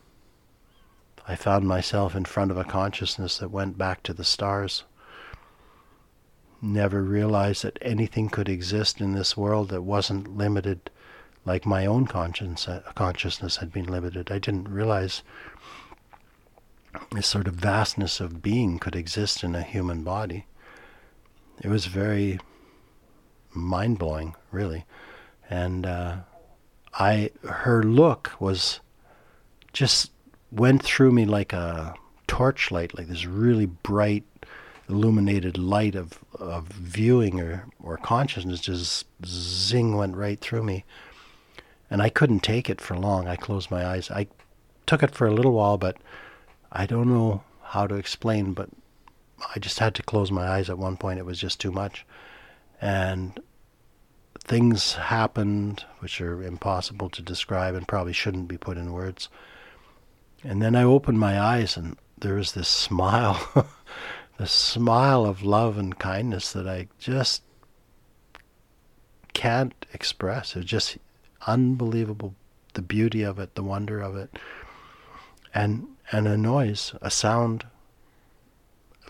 [1.28, 4.86] I found myself in front of a consciousness that went back to the stars.
[6.62, 10.90] Never realized that anything could exist in this world that wasn't limited
[11.46, 14.32] like my own conscience, consciousness had been limited.
[14.32, 15.24] I didn't realize
[17.12, 20.46] this sort of vastness of being could exist in a human body.
[21.62, 22.40] It was very
[23.54, 24.86] mind blowing, really.
[25.50, 26.18] And uh,
[26.94, 28.80] I, her look was
[29.74, 30.12] just
[30.52, 31.94] went through me like a
[32.28, 34.24] torchlight, like this really bright,
[34.88, 40.86] illuminated light of, of viewing or, or consciousness just zing went right through me.
[41.92, 43.28] And I couldn't take it for long.
[43.28, 44.12] I closed my eyes.
[44.12, 44.28] I
[44.86, 45.98] took it for a little while, but
[46.72, 48.70] I don't know how to explain, but
[49.56, 51.20] I just had to close my eyes at one point.
[51.20, 52.06] It was just too much.
[52.82, 53.40] And
[54.44, 59.30] things happened which are impossible to describe and probably shouldn't be put in words.
[60.44, 63.68] And then I opened my eyes and there was this smile,
[64.38, 67.44] this smile of love and kindness that I just
[69.34, 70.56] can't express.
[70.56, 70.98] It's just
[71.48, 72.36] unbelievable,
[72.74, 74.38] the beauty of it, the wonder of it.
[75.54, 77.66] And and a noise, a sound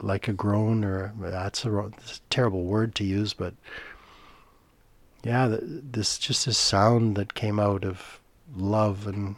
[0.01, 1.91] like a groan or that's a, a
[2.29, 3.53] terrible word to use, but
[5.23, 8.19] yeah, this just this sound that came out of
[8.55, 9.35] love and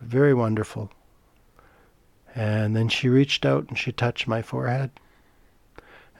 [0.00, 0.90] very wonderful.
[2.34, 4.90] And then she reached out and she touched my forehead.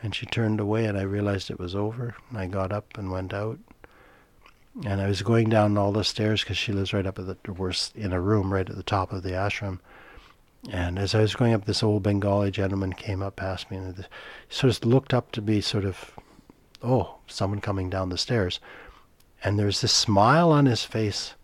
[0.02, 2.14] And she turned away and I realized it was over.
[2.28, 3.58] And I got up and went out.
[4.84, 7.52] And I was going down all the stairs because she lives right up at the
[7.52, 9.80] worst in a room right at the top of the ashram.
[10.70, 14.06] And as I was going up, this old Bengali gentleman came up past me and
[14.48, 16.12] sort of looked up to be sort of
[16.82, 18.60] oh, someone coming down the stairs.
[19.44, 21.34] And there's this smile on his face.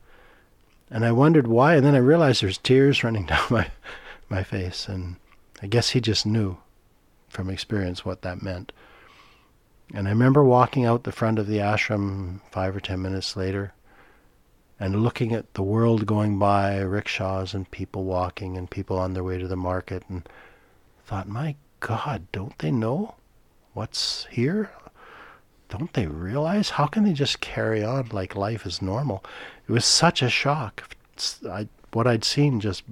[0.90, 1.76] And I wondered why.
[1.76, 3.70] And then I realized there's tears running down my,
[4.28, 4.88] my face.
[4.88, 5.16] And
[5.62, 6.58] I guess he just knew
[7.28, 8.72] from experience what that meant.
[9.94, 13.72] And I remember walking out the front of the ashram five or ten minutes later
[14.80, 19.24] and looking at the world going by, rickshaws and people walking and people on their
[19.24, 20.28] way to the market, and
[21.04, 23.14] thought, my God, don't they know
[23.72, 24.70] what's here?
[25.68, 26.70] don't they realize?
[26.70, 29.24] How can they just carry on like life is normal?
[29.68, 30.96] It was such a shock.
[31.48, 32.84] I, what I'd seen just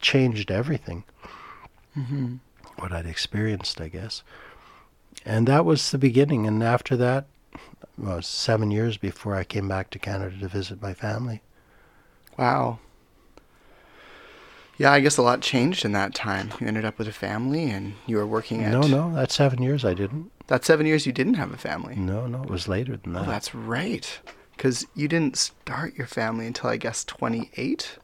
[0.00, 1.04] changed everything.
[1.96, 2.36] Mm-hmm.
[2.78, 4.22] What I'd experienced, I guess.
[5.24, 6.46] And that was the beginning.
[6.46, 7.26] And after that,
[7.98, 11.42] well, seven years before I came back to Canada to visit my family.
[12.38, 12.78] Wow.
[14.78, 16.52] Yeah, I guess a lot changed in that time.
[16.60, 18.72] You ended up with a family and you were working at.
[18.72, 20.30] No, no, that's seven years I didn't.
[20.48, 21.94] That seven years you didn't have a family.
[21.94, 23.28] No, no, it was later than oh, that.
[23.28, 24.20] Oh, that's right.
[24.56, 27.98] Because you didn't start your family until I guess 28?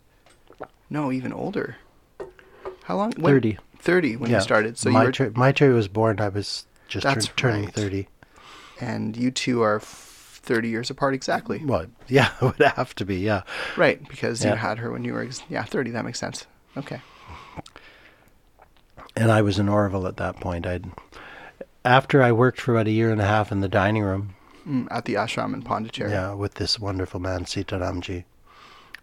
[0.91, 1.77] No, even older.
[2.85, 3.13] How long?
[3.13, 3.59] When, 30.
[3.79, 4.37] 30 when yeah.
[4.37, 4.79] you started.
[4.79, 5.31] So my, you were...
[5.35, 7.75] my Terry was born, I was just tur- turning right.
[7.75, 8.09] 30.
[8.81, 11.65] And you two are 30 years apart exactly.
[11.65, 13.43] Well, yeah, it would have to be, yeah.
[13.77, 14.53] Right, because yeah.
[14.53, 15.91] you had her when you were, ex- yeah, 30.
[15.91, 16.47] That makes sense.
[16.77, 17.01] Okay.
[19.17, 20.67] And I was in Auroville at that point.
[20.67, 20.87] I'd
[21.85, 24.35] after I worked for about a year and a half in the dining room
[24.67, 26.11] mm, at the ashram in Pondicherry.
[26.11, 28.25] Yeah, with this wonderful man Sitaramji,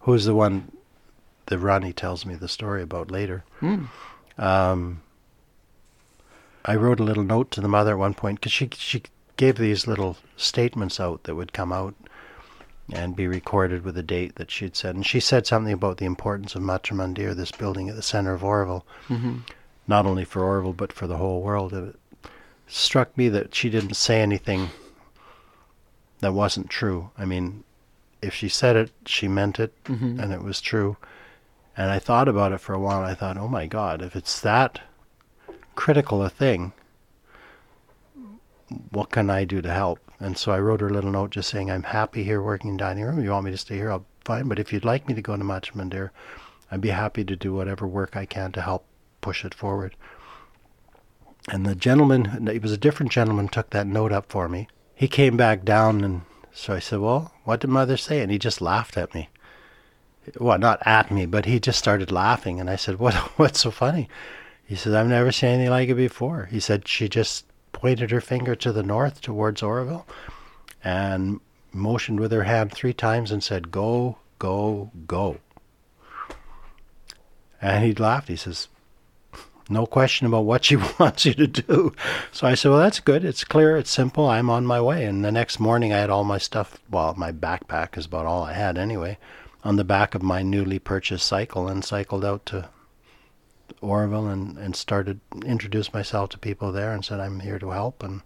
[0.01, 0.71] who's the one
[1.47, 3.43] that Ronnie tells me the story about later.
[3.61, 3.89] Mm.
[4.37, 5.01] Um,
[6.63, 9.03] I wrote a little note to the mother at one point because she she
[9.37, 11.95] gave these little statements out that would come out
[12.91, 14.95] and be recorded with a date that she'd said.
[14.95, 18.41] And she said something about the importance of Matrimandir, this building at the center of
[18.41, 19.37] Auroville, mm-hmm.
[19.87, 21.73] not only for Auroville, but for the whole world.
[21.73, 21.95] It
[22.67, 24.69] struck me that she didn't say anything
[26.19, 27.09] that wasn't true.
[27.17, 27.63] I mean,
[28.21, 30.19] if she said it, she meant it, mm-hmm.
[30.19, 30.97] and it was true.
[31.75, 32.99] And I thought about it for a while.
[32.99, 34.81] And I thought, oh my God, if it's that
[35.75, 36.71] critical a thing,
[38.91, 39.99] what can I do to help?
[40.19, 42.77] And so I wrote her a little note just saying, I'm happy here working in
[42.77, 43.19] dining room.
[43.19, 44.47] If you want me to stay here, I'll fine.
[44.47, 46.09] But if you'd like me to go to Matrimandir,
[46.69, 48.85] I'd be happy to do whatever work I can to help
[49.21, 49.95] push it forward.
[51.49, 54.67] And the gentleman, it was a different gentleman, took that note up for me.
[54.95, 58.21] He came back down, and so I said, Well, what did mother say?
[58.21, 59.29] And he just laughed at me.
[60.39, 62.59] Well, not at me, but he just started laughing.
[62.59, 63.13] And I said, What?
[63.37, 64.09] What's so funny?
[64.65, 66.47] He said, I've never seen anything like it before.
[66.49, 67.44] He said, She just
[67.75, 70.05] pointed her finger to the north towards Auroville
[70.81, 71.41] and
[71.73, 75.39] motioned with her hand three times and said, Go, go, go.
[77.61, 78.29] And he laughed.
[78.29, 78.69] He says,
[79.67, 81.93] no question about what she wants you to do.
[82.31, 83.25] So I said, Well, that's good.
[83.25, 83.75] It's clear.
[83.75, 84.29] It's simple.
[84.29, 85.05] I'm on my way.
[85.05, 86.79] And the next morning, I had all my stuff.
[86.89, 89.17] Well, my backpack is about all I had anyway,
[89.63, 92.69] on the back of my newly purchased cycle and cycled out to
[93.81, 98.03] Auroville and, and started introduced myself to people there and said I'm here to help
[98.03, 98.21] and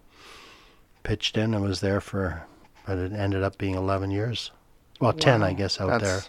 [1.03, 2.43] pitched in and was there for
[2.85, 4.51] but it ended up being 11 years
[4.99, 5.17] well wow.
[5.17, 6.21] 10 I guess out that's, there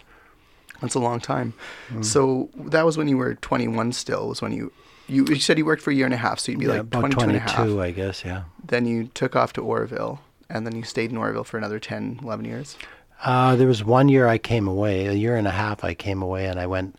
[0.81, 1.53] That's a long time.
[1.89, 2.03] Mm.
[2.03, 4.71] So that was when you were 21 still, was when you,
[5.07, 6.71] you, you said you worked for a year and a half, so you'd be Yeah,
[6.71, 7.59] like about 22 and a half.
[7.59, 8.43] I guess, yeah.
[8.63, 10.19] Then you took off to Auroville,
[10.49, 12.77] and then you stayed in Auroville for another 10, 11 years.
[13.23, 16.23] Uh, there was one year I came away, a year and a half I came
[16.23, 16.95] away, and I went,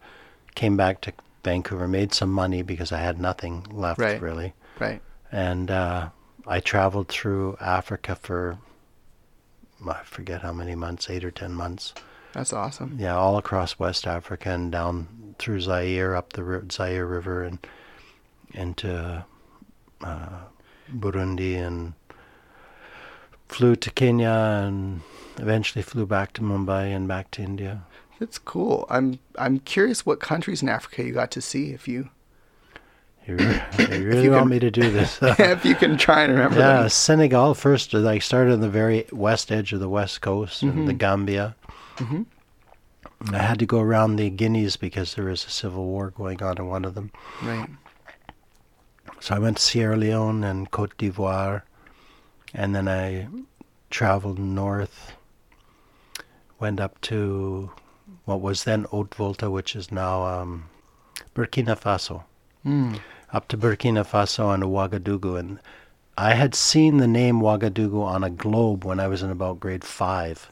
[0.54, 1.12] came back to
[1.44, 4.20] Vancouver, made some money because I had nothing left Right.
[4.20, 5.02] really, Right.
[5.30, 6.10] and uh,
[6.46, 8.58] I traveled through Africa for
[9.86, 11.92] I forget how many months, eight or ten months.
[12.34, 12.96] That's awesome.
[13.00, 17.58] Yeah, all across West Africa and down through Zaire, up the Zaire River, and
[18.54, 19.24] into
[20.02, 20.28] uh,
[20.94, 21.94] Burundi, and
[23.48, 24.28] flew to Kenya,
[24.66, 25.00] and
[25.38, 27.82] eventually flew back to Mumbai and back to India.
[28.22, 28.86] That's cool.
[28.88, 32.08] I'm I'm curious what countries in Africa you got to see if you
[33.26, 35.20] You really, you really you want can- me to do this?
[35.22, 36.88] Uh, if you can try and remember yeah, them.
[36.88, 37.92] Senegal first.
[37.92, 40.98] Uh, I started on the very west edge of the west coast, and the mm-hmm.
[40.98, 41.56] Gambia.
[41.96, 42.26] Mhm.
[43.32, 46.58] I had to go around the Guineas because there was a civil war going on
[46.58, 47.10] in one of them.
[47.42, 47.68] Right.
[49.18, 51.62] So I went to Sierra Leone and Cote d'Ivoire,
[52.54, 53.26] and then I
[53.90, 55.12] traveled north,
[56.60, 57.72] went up to
[58.24, 60.64] what was then Haute Volta, which is now um,
[61.34, 62.24] Burkina Faso,
[62.64, 63.00] Mm.
[63.32, 65.38] up to Burkina Faso and Ouagadougou.
[65.38, 65.58] And
[66.16, 69.82] I had seen the name Ouagadougou on a globe when I was in about grade
[69.84, 70.50] five.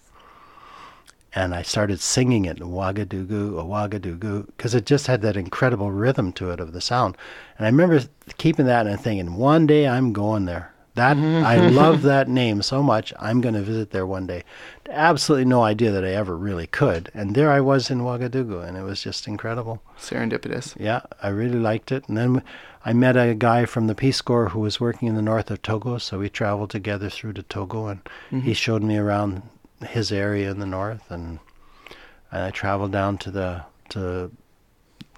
[1.33, 6.51] And I started singing it, Ouagadougou, Ouagadougou, because it just had that incredible rhythm to
[6.51, 7.17] it of the sound.
[7.57, 8.01] And I remember
[8.39, 10.75] keeping that and thinking, one day I'm going there.
[10.95, 13.13] That I love that name so much.
[13.19, 14.45] I'm going to visit there one day.
[14.89, 17.11] Absolutely no idea that I ever really could.
[17.15, 19.81] And there I was in Ouagadougou, and it was just incredible.
[19.99, 20.75] Serendipitous.
[20.79, 22.09] Yeah, I really liked it.
[22.09, 22.43] And then
[22.85, 25.63] I met a guy from the Peace Corps who was working in the north of
[25.63, 28.01] Togo, so we traveled together through to Togo, and
[28.43, 29.43] he showed me around
[29.87, 31.39] his area in the north, and
[32.33, 34.31] and I traveled down to the to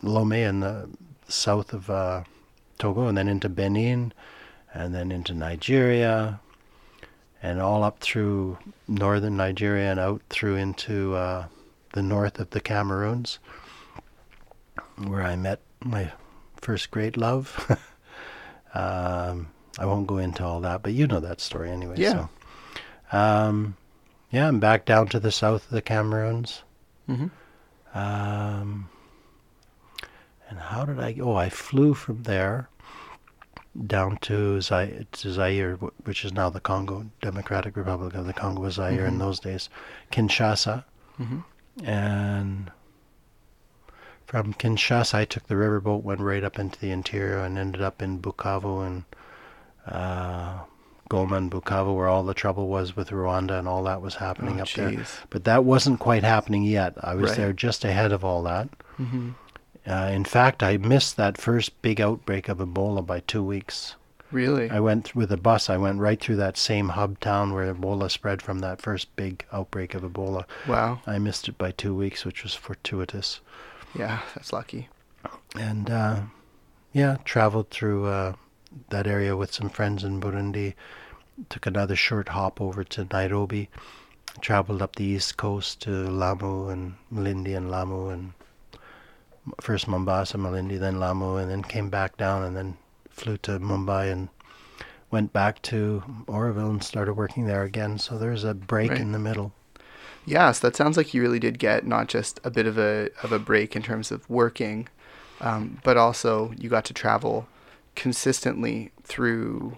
[0.02, 0.88] Lomé in the
[1.28, 2.24] south of uh,
[2.78, 4.12] Togo, and then into Benin,
[4.74, 6.40] and then into Nigeria,
[7.42, 8.58] and all up through
[8.88, 11.46] northern Nigeria and out through into uh,
[11.92, 13.38] the north of the Cameroons
[14.96, 16.12] where I met my
[16.60, 17.66] first great love.
[18.74, 21.96] um, I won't go into all that, but you know that story anyway.
[21.98, 22.28] Yeah.
[23.10, 23.76] So, um,
[24.30, 26.62] yeah, I'm back down to the south of the Cameroons.
[27.08, 27.26] Mm-hmm.
[27.98, 28.88] Um,
[30.48, 31.16] and how did I?
[31.20, 32.68] Oh, I flew from there
[33.86, 38.60] down to, Zaire, to Zaire, which is now the Congo Democratic Republic of the Congo
[38.62, 39.18] was Zaire in Mhm.
[39.20, 39.68] those days,
[40.10, 40.84] Kinshasa,
[41.16, 41.38] hmm
[41.82, 42.70] and
[44.26, 48.00] from Kinshasa, I took the riverboat, went right up into the interior, and ended up
[48.02, 49.04] in Bukavu and
[49.86, 50.60] uh,
[51.10, 54.60] Goma and Bukavu, where all the trouble was with Rwanda and all that was happening
[54.60, 55.04] Oh, up there.
[55.30, 56.94] But that wasn't quite happening yet.
[57.02, 57.36] I was Right.
[57.38, 58.68] there just ahead of all that.
[58.96, 59.30] hmm
[59.86, 63.96] Uh, in fact, I missed that first big outbreak of Ebola by two weeks.
[64.30, 64.70] Really?
[64.70, 65.68] I went with a bus.
[65.68, 69.44] I went right through that same hub town where Ebola spread from that first big
[69.52, 70.44] outbreak of Ebola.
[70.66, 71.00] wow.
[71.06, 73.40] I missed it by two weeks, which was fortuitous.
[73.94, 74.88] Yeah, that's lucky.
[75.54, 76.20] And uh,
[76.92, 78.34] yeah, traveled through uh,
[78.88, 80.74] that area with some friends in Burundi.
[81.50, 83.68] Took another short hop over to Nairobi.
[84.40, 88.32] Traveled up the east coast to Lamu and Malindi and Lamu and
[89.60, 92.76] first Mombasa, Malindi, then Lamu, and then came back down and then
[93.10, 94.28] flew to Mumbai and
[95.10, 97.98] went back to Auroville and started working there again.
[97.98, 99.00] So there's a break Right.
[99.00, 99.52] in the middle.
[100.24, 103.10] Yeah, so that sounds like you really did get not just a bit of a
[103.22, 104.88] of a break in terms of working,
[105.40, 107.48] um, but also you got to travel
[107.96, 109.76] consistently through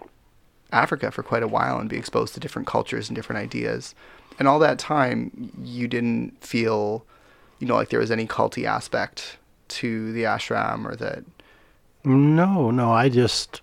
[0.71, 3.95] Africa for quite a while and be exposed to different cultures and different ideas.
[4.37, 7.05] And all that time, you didn't feel,
[7.59, 9.37] you know, like there was any culty aspect
[9.69, 11.23] to the ashram or that.
[12.03, 13.61] No, no, I just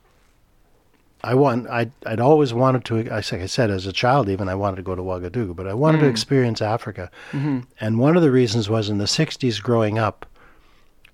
[1.22, 4.48] I want I I'd always wanted to I like I said as a child even
[4.48, 6.10] I wanted to go to Ouagadougou, but I wanted to Mm.
[6.10, 7.10] experience Africa.
[7.30, 7.60] Mm-hmm.
[7.80, 10.26] And one of the reasons was in the 60s growing up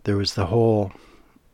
[0.05, 0.93] there was the whole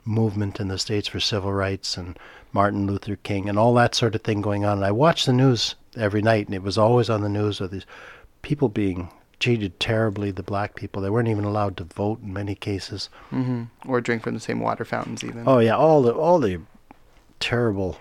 [0.04, 2.16] movement in the states for civil rights and
[2.52, 4.76] Martin Luther King and all that sort of thing going on.
[4.78, 7.72] And I watched the news every night and it was always on the news of
[7.72, 7.86] these
[8.42, 9.08] people being
[9.44, 11.02] treated terribly the black people.
[11.02, 13.10] They weren't even allowed to vote in many cases.
[13.30, 13.64] Mm-hmm.
[13.86, 15.44] Or drink from the same water fountains, even.
[15.46, 16.60] Oh yeah, all the all the
[17.40, 17.98] terrible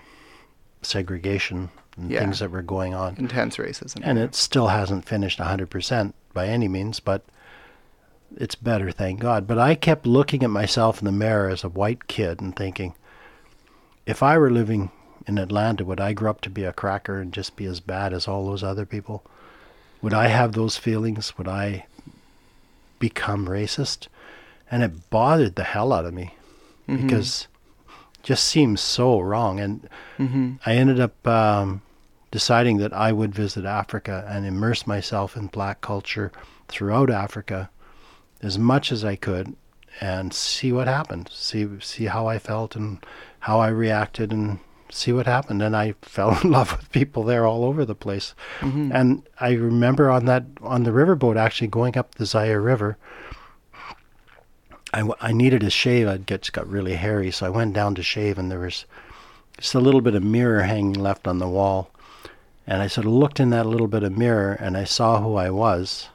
[0.80, 1.68] segregation
[1.98, 2.20] and Yeah.
[2.20, 4.00] things that were going on, Intense racism.
[4.02, 7.22] and it still hasn't finished hundred percent by any means, but
[8.36, 9.46] it's better, thank God.
[9.46, 12.94] But I kept looking at myself in the mirror as a white kid and thinking,
[14.06, 14.90] if I were living
[15.26, 18.12] in Atlanta, would I grow up to be a cracker and just be as bad
[18.14, 19.24] as all those other people?
[20.04, 21.36] Would I have those feelings?
[21.38, 21.86] Would I
[22.98, 24.08] become racist,
[24.70, 26.34] and it bothered the hell out of me
[26.86, 27.06] Mm-hmm.
[27.06, 27.48] because
[28.16, 29.58] it just seems so wrong.
[29.58, 29.88] And
[30.18, 30.52] Mm-hmm.
[30.66, 31.80] I ended up um,
[32.30, 36.30] deciding that I would visit Africa and immerse myself in black culture
[36.68, 37.70] throughout Africa
[38.42, 39.56] as much as I could
[40.00, 41.30] and see what happened.
[41.32, 42.98] See see how I felt and
[43.40, 44.58] how I reacted and
[44.94, 45.62] see what happened.
[45.62, 48.34] And I fell in love with people there all over the place.
[48.60, 48.92] Mm-hmm.
[48.92, 52.96] And I remember on that on the riverboat actually going up the Zaire River.
[54.92, 56.06] I, w- I needed a shave.
[56.06, 58.84] I'd get got really hairy, so I went down to shave, and there was
[59.58, 61.90] just a little bit of mirror hanging left on the wall.
[62.64, 65.34] And I sort of looked in that little bit of mirror, and I saw who
[65.34, 66.08] I was,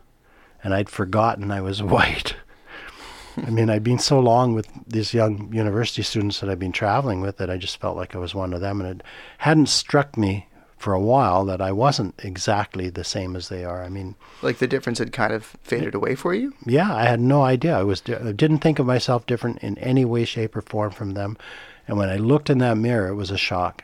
[0.64, 2.36] and I'd forgotten I was white.
[3.48, 7.22] I mean, I'd been so long with these young university students that I'd been traveling
[7.22, 9.06] with that I just felt like I was one of them, and it
[9.40, 13.84] hadn't struck me for a while that I wasn't exactly the same as they are.
[13.84, 16.54] I mean, Like the difference had kind of faded away for you.
[16.66, 17.78] yeah, I had no idea.
[17.78, 21.12] I was I didn't think of myself different in any way, shape, or form from
[21.16, 21.38] them.
[21.88, 23.84] And when I looked in that mirror, it was a shock.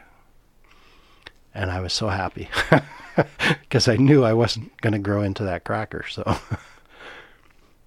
[1.54, 2.50] And I was so happy
[3.62, 6.06] because I knew I wasn't going to grow into that cracker.
[6.10, 6.24] So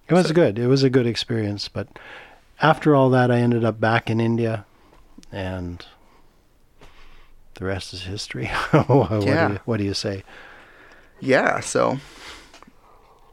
[0.09, 0.57] it was So- good.
[0.59, 1.67] It was a good experience.
[1.67, 1.87] But
[2.61, 4.65] after all that, I ended up back in India,
[5.31, 5.85] and
[7.55, 8.47] the rest is history.
[8.87, 9.47] what, Yeah.
[9.47, 10.23] do you, what do you say?
[11.19, 11.59] Yeah.
[11.59, 11.99] So.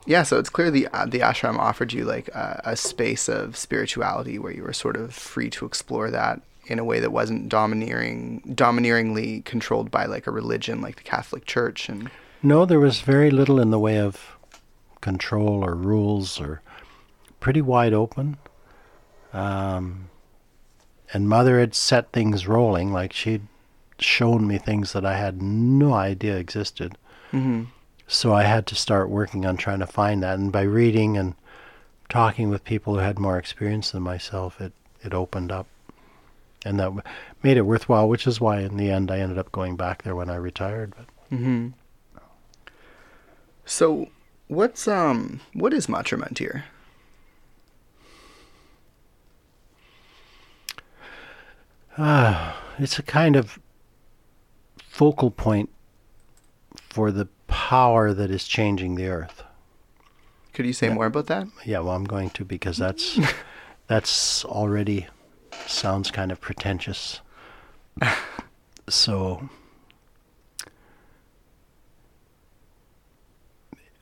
[0.09, 3.57] Yeah, so it's clear the uh, the ashram offered you like a, a space of
[3.57, 7.49] spirituality where you were sort of free to explore that in a way that wasn't
[7.49, 12.09] domineering, domineeringly controlled by like a religion like the Catholic Church and
[12.41, 14.37] No, there was very little in the way of
[15.01, 16.61] control or rules or
[17.47, 18.36] pretty wide open.
[19.32, 20.11] Um,
[21.12, 23.47] and mother had set things rolling, like she'd
[24.01, 26.99] shown me things that I had no idea existed.
[27.32, 27.66] mm-hmm.
[28.09, 30.40] So I had to start working on trying to find that.
[30.40, 31.34] And by reading and
[32.09, 34.72] talking with people who had more experience than myself, it,
[35.05, 35.68] it opened up.
[36.64, 36.90] And that
[37.44, 40.16] made it worthwhile, which is why in the end I ended up going back there
[40.16, 40.94] when I retired.
[40.97, 41.68] But Mm-hmm.
[43.64, 44.09] So,
[44.49, 46.18] what's um, what is Matra
[51.99, 53.59] Ah, it's a kind of
[54.82, 55.70] focal point
[56.90, 59.42] for the power that is changing the earth.
[60.53, 60.94] Could you say Yeah.
[60.94, 61.47] more about that?
[61.64, 63.18] Yeah, well, I'm going to because that's
[63.86, 65.07] that's already
[65.66, 67.20] sounds kind of pretentious.
[68.88, 69.49] so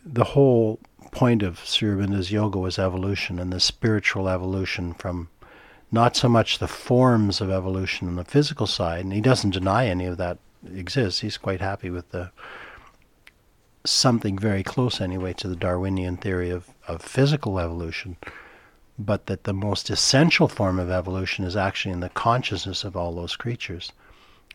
[0.05, 0.79] the whole
[1.13, 5.29] point of Sri Aurobindo's yoga was evolution and the spiritual evolution from
[5.91, 9.87] not so much the forms of evolution on the physical side, and he doesn't deny
[9.87, 10.39] any of that
[10.75, 11.21] exists.
[11.21, 12.31] He's quite happy with the
[13.85, 18.17] something very close anyway to the Darwinian theory of, of physical evolution,
[18.99, 23.15] but that the most essential form of evolution is actually in the consciousness of all
[23.15, 23.93] those creatures,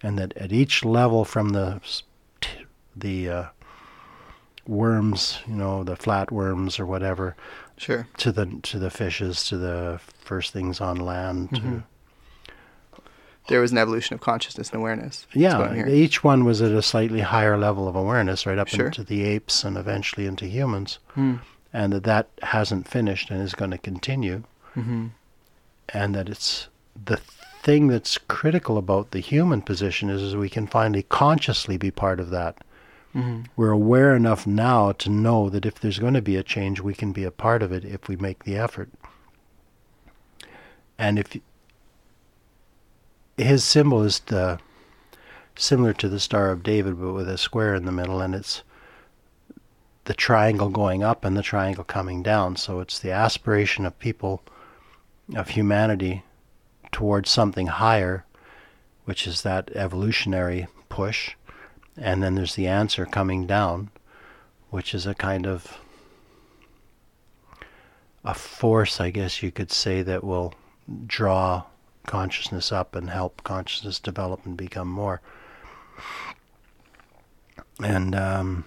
[0.02, 1.80] and that at each level from the
[2.96, 3.46] the uh,
[4.68, 7.36] worms, you know, the flatworms or whatever,
[7.80, 8.08] Sure.
[8.18, 11.50] to the to the fishes, to the first things on land.
[11.56, 11.84] To, Mhm.
[13.48, 15.26] There was an evolution of consciousness and awareness.
[15.34, 18.60] That's what I'm yeah, each one was at a slightly higher level of awareness, right
[18.60, 18.88] up Sure.
[18.88, 21.38] into the apes and eventually into humans, Hmm.
[21.74, 24.44] and that that hasn't finished and is going to continue,
[24.76, 25.08] Mm-hmm.
[25.90, 26.68] and that it's
[27.06, 27.18] the
[27.64, 32.20] thing that's critical about the human position is, is we can finally consciously be part
[32.20, 32.56] of that.
[33.16, 33.44] Mm-hmm.
[33.56, 36.94] We're aware enough now to know that if there's going to be a change, we
[36.94, 38.90] can be a part of it if we make the effort.
[40.98, 41.36] And if
[43.38, 44.60] his symbol is the,
[45.56, 48.62] similar to the Star of David, but with a square in the middle, and it's
[50.04, 52.58] the triangle going up and the triangle coming down.
[52.58, 54.44] So it's the aspiration of people,
[55.36, 56.24] of humanity,
[56.92, 58.26] towards something higher,
[59.06, 61.36] which is that evolutionary push
[62.00, 63.90] and then there's the answer coming down,
[64.70, 65.78] which is a kind of
[68.24, 70.54] a force, I guess you could say, that will
[71.06, 71.64] draw
[72.06, 75.22] consciousness up and help consciousness develop and become more.
[77.82, 78.66] And um,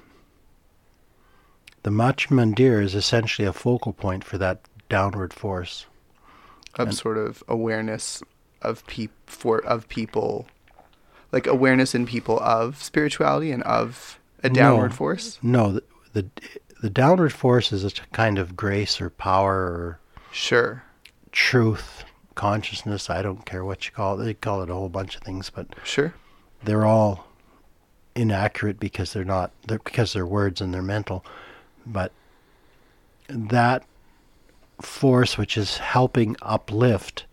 [1.83, 5.87] the Matrimandir is essentially a focal point for that downward force.
[6.75, 8.23] Of And- sort of awareness
[8.63, 10.47] of peop for of people,
[11.33, 14.55] like awareness in people of spirituality and of a No.
[14.55, 15.39] downward force.
[15.43, 16.27] No, the, the
[16.83, 19.99] the downward force is a kind of grace or power or
[20.33, 20.83] Sure.
[21.31, 22.05] truth,
[22.35, 23.09] consciousness.
[23.09, 24.25] I don't care what you call it.
[24.25, 26.13] They call it a whole bunch of things, but Sure.
[26.65, 27.29] they're all
[28.17, 29.53] inaccurate because they're not.
[29.67, 31.25] They're because they're words and they're mental.
[31.87, 32.11] But
[33.29, 33.85] that
[34.81, 37.25] force which is helping uplift,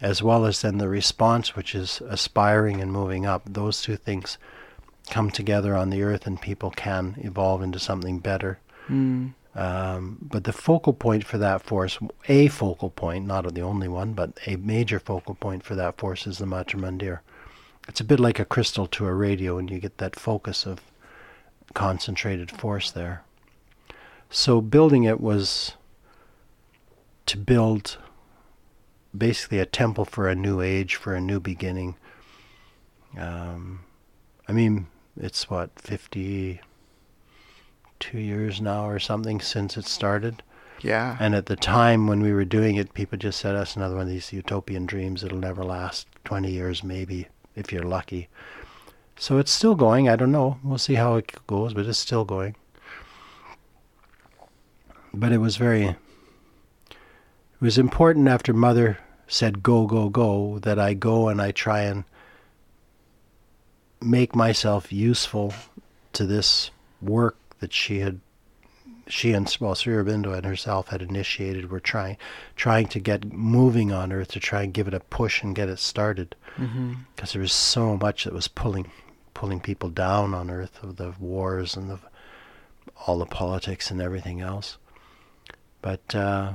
[0.00, 3.42] as well as then the response which is aspiring and moving up.
[3.44, 4.38] Those two things
[5.10, 8.58] come together on the earth, and people can evolve into something better.
[8.88, 9.34] Mm.
[9.54, 11.98] Um, but the focal point for that force,
[12.28, 16.26] a focal point, not the only one, but a major focal point for that force
[16.26, 17.20] is the Matrimandir.
[17.88, 20.80] It's a bit like a crystal to a radio, and you get that focus of
[21.74, 23.22] concentrated force there.
[24.28, 25.74] So building it was
[27.26, 27.98] to build
[29.16, 31.96] basically a temple for a new age, for a new beginning.
[33.18, 33.80] Um,
[34.48, 34.86] I mean,
[35.16, 36.60] it's what, 52
[38.18, 40.42] years now or something since it started.
[40.82, 41.16] Yeah.
[41.20, 44.04] And at the time when we were doing it, people just said, that's another one
[44.04, 45.22] of these utopian dreams.
[45.22, 48.28] It'll never last 20 years, maybe, if you're lucky.
[49.16, 50.08] So it's still going.
[50.08, 50.58] I don't know.
[50.64, 52.56] We'll see how it goes, but it's still going.
[55.12, 55.96] But it was very,
[57.60, 61.82] it was important after Mother said, go, go, go, that I go and I try
[61.82, 62.04] and
[64.00, 65.52] make myself useful
[66.14, 66.70] to this
[67.02, 68.20] work that she had
[69.08, 71.70] she and well Sri Aurobindo and herself had initiated.
[71.70, 72.16] Were trying
[72.54, 75.68] trying to get moving on earth to try and give it a push and get
[75.68, 76.36] it started.
[76.54, 77.24] Because mm-hmm.
[77.32, 78.90] there was so much that was pulling
[79.34, 81.98] pulling people down on earth of the wars and the
[83.06, 84.78] all the politics and everything else.
[85.82, 86.52] But uh,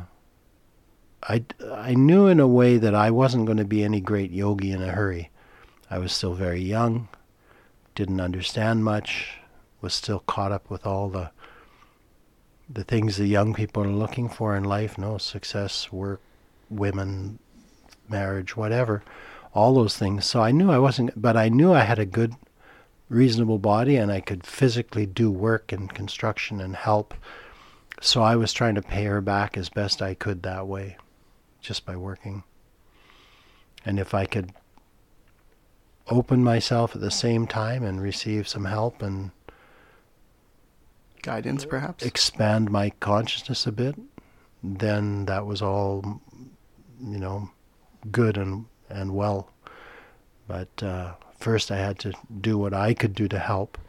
[1.28, 4.72] I, I knew in a way that I wasn't going to be any great yogi
[4.72, 5.32] in a hurry.
[5.90, 7.08] I was still very young
[7.96, 9.40] didn't understand much,
[9.82, 11.32] was still caught up with all the
[12.68, 16.20] the things the young people are looking for in life, no success, work,
[16.68, 17.38] women,
[18.10, 19.04] marriage, whatever,
[19.54, 20.26] all those things.
[20.26, 22.34] So I knew I wasn't, but I knew I had a good,
[23.08, 27.14] reasonable body and I could physically do work and construction and help.
[28.02, 30.98] So I was trying to pay her back as best I could that way,
[31.66, 32.44] just by working.
[33.86, 34.54] And if I could
[36.08, 39.32] open myself at the same time and receive some help and
[41.24, 43.96] guidance perhaps expand my consciousness a bit
[44.62, 46.22] then that was all
[47.04, 47.50] you know
[48.12, 49.50] good and and well
[50.48, 53.80] but uh, first I had to do what I could do to help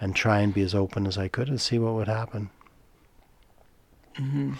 [0.00, 2.48] and try and be as open as I could and see what would happen
[4.16, 4.54] mm-hmm.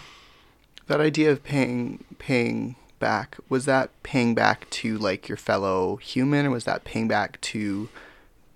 [0.89, 6.47] That idea of paying paying back was that paying back to like your fellow human?
[6.47, 7.89] Or was that paying back to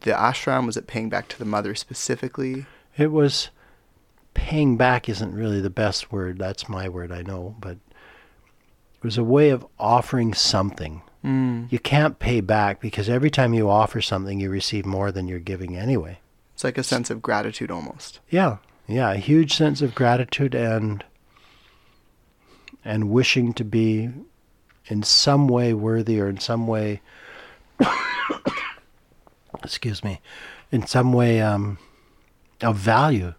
[0.01, 0.66] the ashram?
[0.66, 2.66] Was it paying back to the mother specifically?
[2.97, 3.51] It was
[4.35, 6.39] paying back isn't really the best word.
[6.39, 7.76] That's my word i know but
[8.95, 11.03] it was a way of offering something.
[11.24, 11.70] Mm.
[11.70, 15.39] you can't pay back because every time you offer something you receive more than you're
[15.39, 16.18] giving anyway.
[16.53, 18.18] It's like a sense of gratitude almost.
[18.28, 18.57] Yeah
[18.89, 21.05] yeah a huge sense of gratitude and
[22.85, 24.11] and wishing to be
[24.87, 27.01] in some way worthy or in some way
[29.62, 30.20] excuse me
[30.72, 31.78] in some way um,
[32.62, 33.35] of value.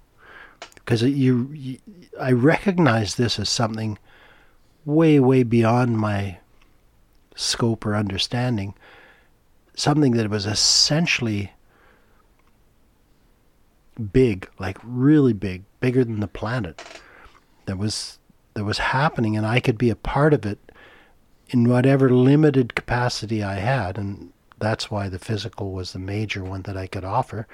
[0.76, 1.80] Because you, you
[2.20, 3.98] I recognize this as something
[4.86, 6.38] way way beyond my
[7.36, 8.76] scope or understanding.
[9.76, 11.52] Something that was essentially
[14.12, 16.82] big like really big bigger than the planet.
[17.66, 18.20] That was
[18.54, 20.60] that was happening and I could be a part of it
[21.50, 23.98] in whatever limited capacity I had.
[23.98, 27.48] And that's why the physical was the major one that I could offer.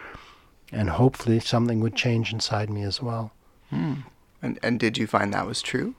[0.72, 3.32] And hopefully something would change inside me as well.
[3.70, 3.94] Hmm.
[4.42, 5.96] And, and did you find that was true?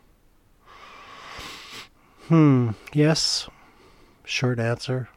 [2.28, 2.70] Hmm.
[2.92, 3.48] Yes.
[4.24, 5.08] Short answer.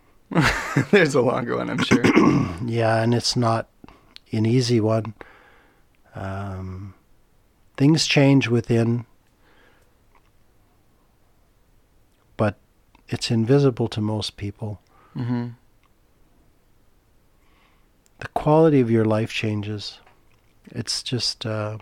[0.91, 2.03] There's a longer one, I'm sure.
[2.65, 3.69] yeah, and it's not
[4.31, 5.13] an easy one.
[6.15, 6.95] Um,
[7.77, 9.05] things change within
[13.09, 14.81] it's invisible to most people.
[15.15, 15.49] Mm-hmm.
[18.19, 19.99] The quality of your life changes.
[20.67, 21.77] It's just, uh,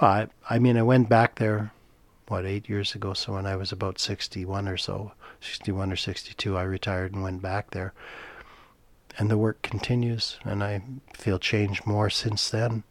[0.00, 1.72] well, I, I mean, I went back there,
[2.28, 3.14] what, eight years ago.
[3.14, 7.42] So when I was about 61 or so, 61 or 62, I retired and went
[7.42, 7.92] back there.
[9.18, 10.82] And the work continues, and I
[11.14, 12.84] feel changed more since then.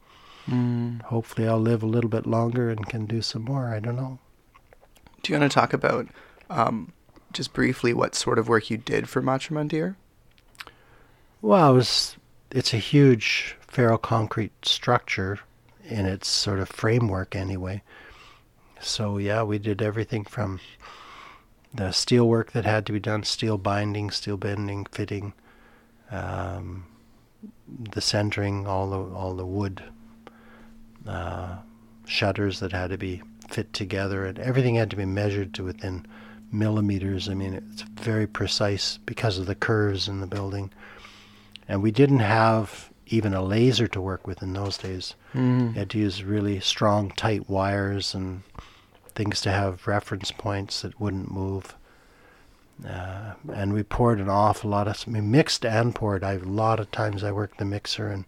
[0.48, 1.02] Mm.
[1.04, 3.74] Hopefully, I'll live a little bit longer and can do some more.
[3.74, 4.20] I don't know.
[5.22, 6.08] Do you want to talk about
[6.50, 6.94] um,
[7.34, 9.96] just briefly what sort of work you did for Matrimandir?
[11.42, 12.18] Well, it was,
[12.52, 15.40] it's a huge ferroconcrete structure
[15.84, 17.82] in its sort of framework anyway.
[18.80, 20.60] So yeah, we did everything from
[21.74, 25.34] the steel work that had to be done, steel binding, steel bending, fitting,
[26.12, 26.86] um,
[27.68, 29.84] the centering, all the all the wood
[31.08, 31.58] uh,
[32.06, 36.06] shutters that had to be fit together, and everything had to be measured to within
[36.52, 37.30] millimeters.
[37.30, 40.72] I mean, it's very precise because of the curves in the building.
[41.68, 45.16] And we didn't have even a laser to work with in those days.
[45.34, 45.74] Mm.
[45.74, 48.44] You had to use really strong, tight wires and
[49.16, 51.76] things to have reference points that wouldn't move.
[52.88, 56.24] Uh, and we poured an awful lot of, we mixed and poured.
[56.24, 58.26] I, a lot of times I worked the mixer and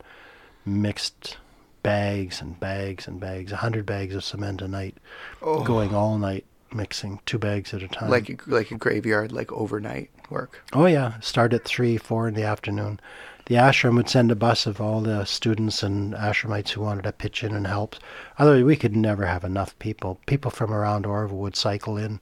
[0.65, 1.37] mixed
[1.83, 4.97] bags and bags and bags, a hundred bags of cement a night,
[5.41, 5.63] Oh.
[5.63, 8.09] going all night mixing, two bags at a time.
[8.09, 10.61] like a, like a graveyard, like overnight work.
[10.73, 12.99] Oh yeah, start at three, four in the afternoon.
[13.47, 17.11] The ashram would send a bus of all the students and ashramites who wanted to
[17.11, 17.95] pitch in and help.
[18.37, 20.19] Otherwise, we could never have enough people.
[20.25, 22.21] People from around Auroville would cycle in,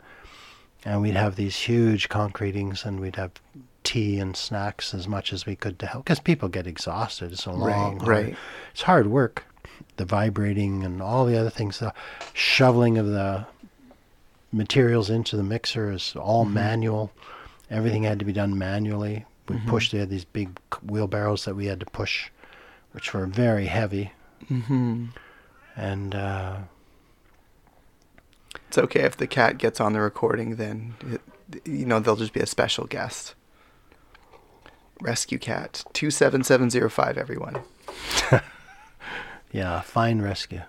[0.85, 3.31] and we'd have these huge concretings, and we'd have
[3.83, 6.05] tea and snacks as much as we could to help.
[6.05, 7.31] Because people get exhausted.
[7.31, 8.35] It's a long, Right, hard- right.
[8.71, 9.43] It's hard work.
[9.97, 11.93] The vibrating and all the other things, the
[12.33, 13.45] shoveling of the
[14.51, 16.53] materials into the mixer is all Mm-hmm.
[16.53, 17.11] manual.
[17.69, 19.25] Everything had to be done manually.
[19.47, 19.69] We Mm-hmm.
[19.69, 19.91] pushed.
[19.91, 22.29] They had these big wheelbarrows that we had to push,
[22.91, 24.11] which were very heavy.
[24.49, 25.05] Mm-hmm.
[25.75, 26.57] And uh,
[28.67, 30.55] It's okay if the cat gets on the recording.
[30.55, 31.21] Then it,
[31.65, 33.35] you know they'll just be a special guest.
[35.01, 37.17] Rescue cat two seven seven zero five.
[37.17, 37.61] Everyone.
[39.51, 40.61] yeah, fine rescue.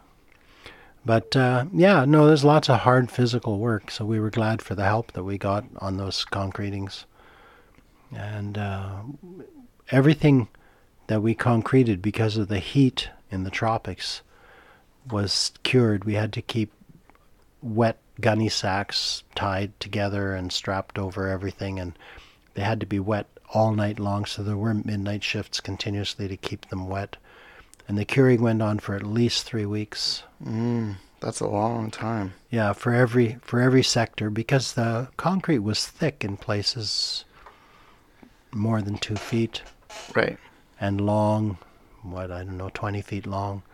[1.04, 3.90] But uh, yeah, no, there's lots of hard physical work.
[3.90, 7.06] So we were glad for the help that we got on those concretings.
[8.14, 9.02] And uh,
[9.90, 10.48] everything
[11.06, 14.22] that we concreted because of the heat in the tropics
[15.10, 16.04] was cured.
[16.04, 16.72] We had to keep
[17.62, 21.98] wet gunny sacks tied together and strapped over everything, and
[22.54, 24.24] they had to be wet all night long.
[24.24, 27.16] So there were midnight shifts continuously to keep them wet.
[27.90, 30.22] And the curing went on for at least three weeks.
[30.46, 32.34] Mm, that's a long time.
[32.48, 37.24] Yeah, for every for every sector because the concrete was thick in places
[38.52, 39.62] more than two feet
[40.14, 40.38] Right.
[40.80, 41.58] and long,
[42.02, 43.64] what I don't know, twenty feet long,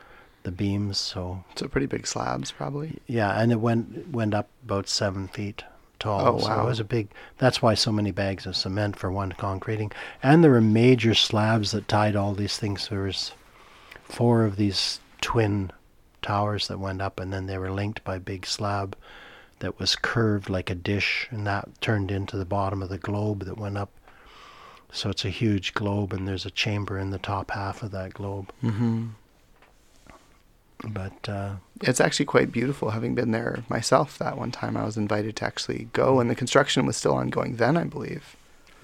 [0.45, 0.97] the beams.
[0.97, 2.99] So So pretty big slabs, probably.
[3.07, 5.63] yeah, and it went went up about seven feet
[5.99, 6.27] tall.
[6.27, 6.63] Oh, So wow.
[6.63, 7.09] it was a big.
[7.37, 9.93] That's why so many bags of cement for one concreting,
[10.23, 12.89] and there were major slabs that tied all these things.
[12.89, 13.33] There was
[14.09, 15.71] four of these twin
[16.23, 18.97] towers that went up, and then they were linked by a big slab
[19.59, 23.45] that was curved like a dish, and that turned into the bottom of the globe
[23.45, 23.91] that went up.
[24.93, 28.15] So it's a huge globe, and there's a chamber in the top half of that
[28.15, 28.53] globe.
[28.63, 29.07] Mm-hmm.
[30.89, 32.91] But uh, It's actually quite beautiful.
[32.91, 36.35] Having been there myself, that one time I was invited to actually go, and the
[36.35, 38.36] construction was still ongoing then, I believe.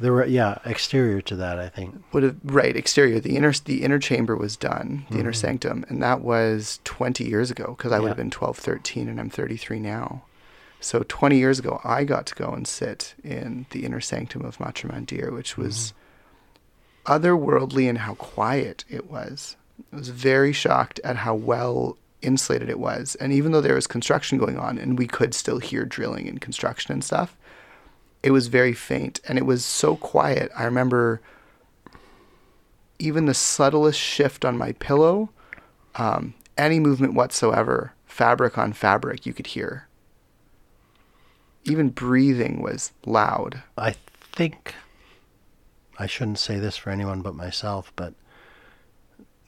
[0.02, 1.94] There were yeah exterior to that, I think.
[2.12, 3.20] Would have right exterior.
[3.20, 5.36] The inner the inner chamber was done, the inner Mhm.
[5.36, 9.18] sanctum, and that was 20 years ago because I would have been 12, 13, and
[9.20, 10.22] I'm 33 now.
[10.80, 14.58] So 20 years ago, I got to go and sit in the inner sanctum of
[14.58, 15.94] Matrimandir, which was
[17.06, 19.56] otherworldly in how quiet it was.
[19.92, 23.14] I was very shocked at how well insulated it was.
[23.16, 26.40] And even though there was construction going on and we could still hear drilling and
[26.40, 27.36] construction and stuff,
[28.22, 30.50] it was very faint and it was so quiet.
[30.56, 31.20] I remember
[32.98, 35.30] even the subtlest shift on my pillow,
[35.96, 39.88] um, any movement whatsoever, fabric on fabric, you could hear.
[41.64, 43.62] Even breathing was loud.
[43.76, 43.94] I
[44.32, 44.74] think
[45.98, 48.14] I shouldn't say this for anyone but myself, but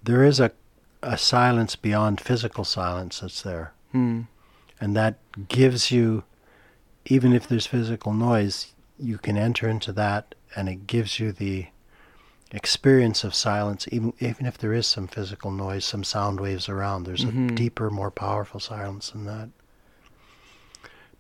[0.03, 0.53] there is a
[1.03, 4.23] a silence beyond physical silence that's there, Hmm.
[4.81, 5.19] and that
[5.49, 6.25] gives you,
[7.07, 11.67] even if there's physical noise, you can enter into that, and it gives you the
[12.51, 17.05] experience of silence, even even if there is some physical noise, some sound waves around.
[17.05, 17.55] There's a Mhm.
[17.57, 19.49] deeper, more powerful silence than that.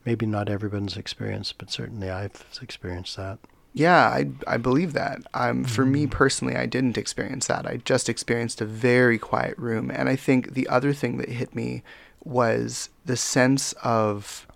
[0.04, 3.38] Maybe not everyone's experienced, but certainly I've experienced that.
[3.72, 5.22] Yeah, I I believe that.
[5.34, 7.66] Um, for me personally, I didn't experience that.
[7.66, 11.54] I just experienced a very quiet room, and I think the other thing that hit
[11.56, 11.82] me
[12.22, 14.46] was the sense of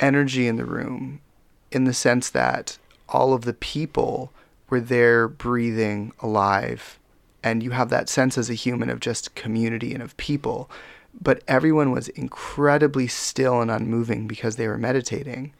[0.00, 1.20] energy in the room,
[1.70, 2.78] in the sense that
[3.08, 4.32] all of the people
[4.70, 6.98] were there breathing alive,
[7.42, 10.70] and you have that sense as a human of just community and of people,
[11.20, 15.52] but everyone was incredibly still and unmoving because they were meditating.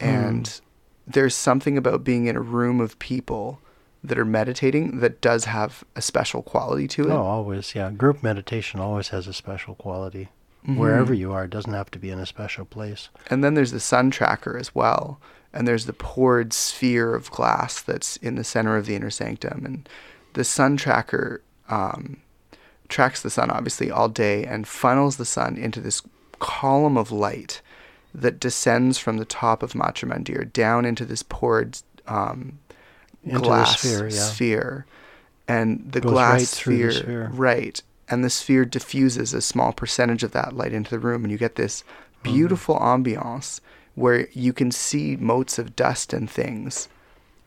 [0.00, 0.06] Hmm.
[0.06, 0.60] And
[1.06, 3.60] there's something about being in a room of people
[4.02, 7.12] that are meditating that does have a special quality to it.
[7.12, 7.90] Oh, always, yeah.
[7.90, 10.28] Group meditation always has a special quality.
[10.66, 10.76] Mhm.
[10.76, 13.10] Wherever you are, it doesn't have to be in a special place.
[13.28, 15.20] And then there's the sun tracker as well.
[15.52, 19.64] And there's the poured sphere of glass that's in the center of the inner sanctum.
[19.64, 19.88] And
[20.32, 22.16] the sun tracker, um,
[22.88, 26.02] tracks the sun obviously all day and funnels the sun into this
[26.38, 27.60] column of light
[28.14, 32.58] that descends from the top of Matrimandir down into this poured um,
[33.22, 34.20] Into glass sphere, yeah.
[34.20, 34.86] sphere.
[35.46, 37.30] And the Goes glass right through the sphere, sphere.
[37.32, 41.30] right, and the sphere diffuses a small percentage of that light into the room, and
[41.32, 41.82] you get this
[42.24, 42.32] Mm-hmm.
[42.36, 43.60] beautiful ambiance
[43.94, 46.88] where you can see motes of dust and things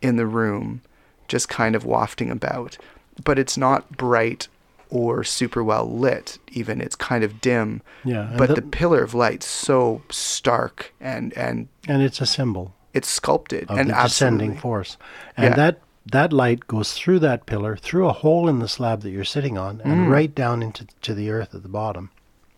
[0.04, 0.82] in the room
[1.28, 2.78] just kind of wafting about.
[3.24, 4.48] But it's not bright
[4.92, 6.80] or super well lit, even.
[6.80, 7.82] It's kind of dim.
[8.06, 12.74] Yeah, But the- the pillar of light's so stark and, and and it's a symbol
[12.94, 14.96] it's sculpted and the descending force.
[15.36, 15.56] And Yeah.
[15.56, 15.82] that
[16.12, 19.58] that light goes through that pillar, through a hole in the slab that you're sitting
[19.58, 20.10] on, and Mm.
[20.12, 22.10] right down into to the earth at the bottom.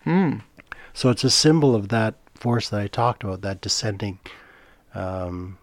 [0.04, 0.38] Hmm.
[0.94, 4.20] So it's a symbol of that force that I talked about, that descending,
[4.96, 5.58] um,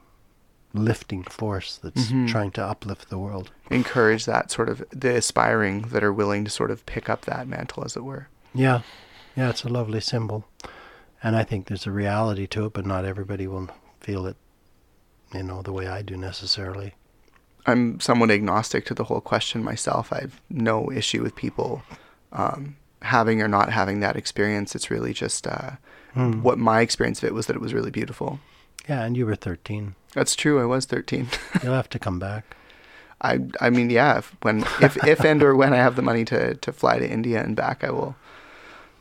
[0.73, 2.29] lifting force that's Mhm.
[2.29, 3.51] trying to uplift the world.
[3.69, 7.49] encourage that sort of the aspiring that are willing to sort of pick up that
[7.49, 8.29] mantle, as it were.
[8.55, 8.83] Yeah,
[9.37, 10.45] yeah, it's a lovely symbol,
[11.21, 13.69] and I think there's a reality to it, but not everybody will
[14.01, 14.37] feel it,
[15.35, 16.95] you know, the way I do necessarily.
[17.67, 20.13] I'm somewhat agnostic to the whole question myself.
[20.13, 21.83] I've no issue with people
[22.33, 24.75] um, having or not having that experience.
[24.75, 25.73] It's really just uh,
[26.15, 26.41] Hmm.
[26.41, 28.41] what my experience of it was that it was really beautiful.
[28.89, 29.95] Yeah, and you were 13.
[30.15, 30.59] That's true.
[30.59, 31.29] I was 13.
[31.63, 32.57] You'll have to come back.
[33.21, 34.19] I I mean, yeah.
[34.19, 37.07] If, when if if and or when I have the money to to fly to
[37.11, 38.17] India and back, I will.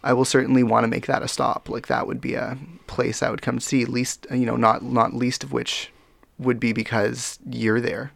[0.04, 1.70] I will certainly want to make that a stop.
[1.70, 2.58] Like that would be a
[2.88, 3.86] place I would come to see.
[3.86, 5.92] Least you know, not not least of which
[6.38, 8.12] would be because you're there,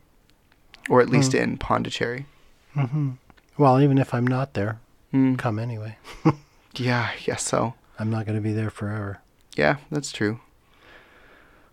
[0.89, 1.37] or at least Hmm.
[1.37, 2.25] in Pondicherry.
[2.73, 3.11] hmm
[3.57, 4.79] Well, even if I'm not there,
[5.11, 5.35] Hmm.
[5.35, 5.97] come anyway.
[6.75, 7.73] Yeah, I guess so.
[7.97, 9.19] I'm not going to be there forever.
[9.55, 10.39] Yeah, that's true.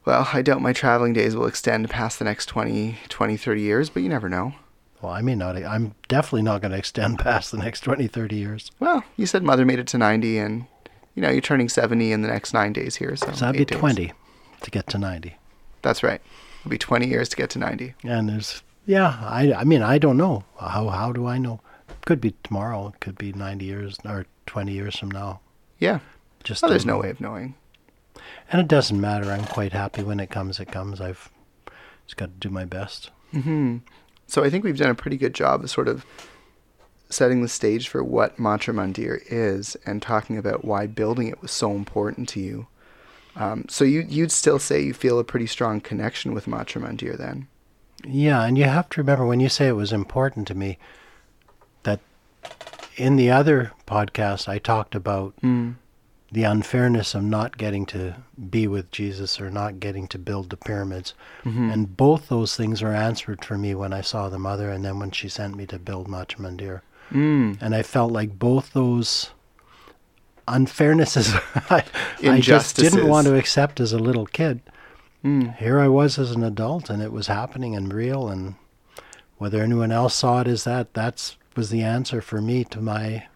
[0.05, 3.91] Well, I doubt my traveling days will extend past the next 20, 20 30 years,
[3.91, 4.55] but you never know.
[5.03, 5.57] Well, I may not.
[5.57, 8.71] I'm definitely not going to extend past the next 20, 30 years.
[8.81, 10.67] Well, you said mother made it to 90, and,
[11.15, 13.15] you know, you're turning 70 in the next nine days here.
[13.17, 13.79] So, So that'd be days.
[13.79, 14.13] 20
[14.63, 15.37] to get to 90.
[15.83, 16.21] That's right.
[16.61, 17.95] It'll be 20 years to get to 90.
[18.05, 20.45] And there's, yeah, I, I mean, I don't know.
[20.59, 21.61] How, how do I know?
[22.05, 22.89] Could be tomorrow.
[22.89, 25.41] It could be 90 years or 20 years from now.
[25.79, 25.99] Yeah.
[26.45, 27.55] Just Well, there's no way of knowing.
[28.51, 29.31] And it doesn't matter.
[29.31, 30.61] I'm quite happy when it comes.
[30.61, 31.01] It comes.
[31.01, 31.31] I've
[32.07, 33.11] just got to do my best.
[33.33, 33.79] hmm
[34.29, 36.07] So I think we've done a pretty good job of sort of
[37.11, 41.73] setting the stage for what Matrimandir is and talking about why building it was so
[41.73, 42.67] important to you.
[43.35, 47.49] Um, so you you'd still say you feel a pretty strong connection with Matrimandir then?
[48.07, 50.79] Yeah, and you have to remember when you say it was important to me
[51.83, 52.01] that
[52.97, 55.75] in the other podcast I talked about Mm.
[56.33, 58.15] the unfairness of not getting to
[58.51, 61.15] be with Jesus or not getting to build the pyramids.
[61.45, 61.73] Mhm.
[61.73, 64.99] And both those things were answered for me when I saw the mother and then
[64.99, 66.81] when she sent me to build Matrimandir.
[67.13, 67.59] Mm.
[67.61, 69.31] And I felt like both those
[70.49, 71.35] unfairnesses
[71.71, 71.85] I,
[72.29, 74.61] I just didn't want to accept as a little kid.
[75.27, 75.57] Mm.
[75.57, 78.55] Here I was as an adult and it was happening and real and
[79.39, 83.27] whether anyone else saw it as that, that's was the answer for me to my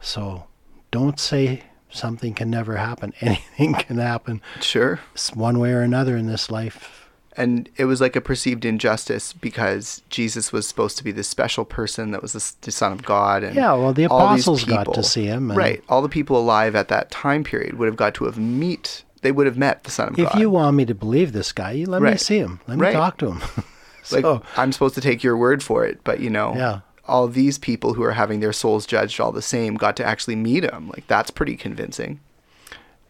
[0.00, 0.46] so
[0.90, 3.12] don't say something can never happen.
[3.20, 5.00] Anything can happen Sure.
[5.34, 7.08] one way or another in this life.
[7.36, 11.66] And it was like a perceived injustice because Jesus was supposed to be this special
[11.66, 13.44] person that was the, Son of God.
[13.44, 15.52] And Yeah, well, the apostles got to see him.
[15.52, 15.84] Right.
[15.88, 19.04] All the people alive at that time period would have got to have meet.
[19.26, 20.38] They would have met the Son of If God.
[20.38, 22.60] you want me to believe this guy, you let me see him.
[22.68, 22.92] Let me Right.
[22.92, 23.40] talk to him.
[24.12, 24.24] like
[24.56, 26.80] I'm supposed to take your word for it, but you know, Yeah.
[27.08, 30.36] all these people who are having their souls judged all the same got to actually
[30.36, 30.88] meet him.
[30.90, 32.20] Like that's pretty convincing.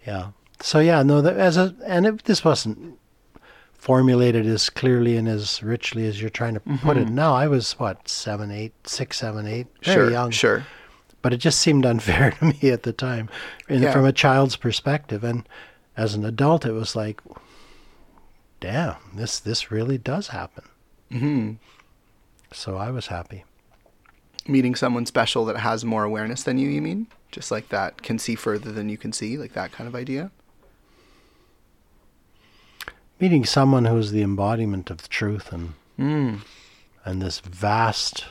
[0.06, 0.28] yeah.
[0.62, 2.98] So yeah, no, that, as a and it, this wasn't
[3.74, 7.12] formulated as clearly and as richly as you're trying to put it Mhm.
[7.12, 7.34] now.
[7.34, 10.30] I was what seven, eight, six, seven, eight, very sure, young.
[10.30, 10.64] sure.
[11.22, 13.28] but it just seemed unfair to me at the time
[13.68, 13.92] in, Yeah.
[13.92, 15.46] from a child's perspective and
[15.96, 17.20] as an adult it was like
[18.60, 20.64] damn this this really does happen
[21.10, 21.52] hmm
[22.52, 23.44] so i was happy
[24.48, 26.68] Meeting someone special that has more awareness than you.
[26.68, 29.88] You mean just like that can see further than you can see, like that kind
[29.88, 30.30] of idea.
[33.18, 36.42] meeting someone who's the embodiment of truth and Mm.
[37.04, 38.26] and this vast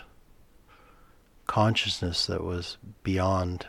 [1.48, 3.68] consciousness that was beyond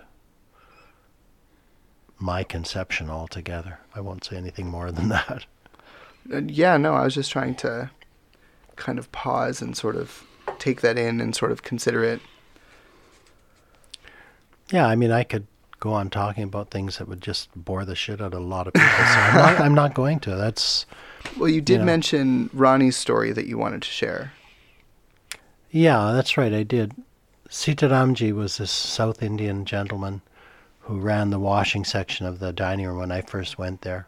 [2.19, 5.47] my conception altogether i won't say anything more than that
[6.33, 7.89] Uh, yeah, no, I was just trying to
[8.75, 10.25] kind of pause and sort of
[10.59, 12.21] take that in and sort of consider it.
[14.73, 15.47] Yeah, I mean, I could
[15.79, 18.67] go on talking about things that would just bore the shit out of a lot
[18.67, 18.89] of people.
[18.91, 20.35] So I'm not, I'm not going to.
[20.35, 20.85] That's
[21.39, 21.85] Well, you did know.
[21.85, 24.33] mention Rani's story that you wanted to share.
[25.71, 26.53] yeah, that's right.
[26.53, 26.93] I did.
[27.49, 30.23] Sitaramji was this South Indian gentleman
[30.87, 34.07] who ran the washing section of the dining room when I first went there.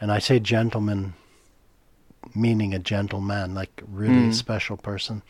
[0.00, 1.14] And I say gentleman
[2.34, 4.30] meaning a gentleman, like really Mm.
[4.30, 5.22] a special person.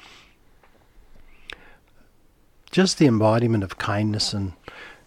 [2.70, 4.52] Just the embodiment of kindness and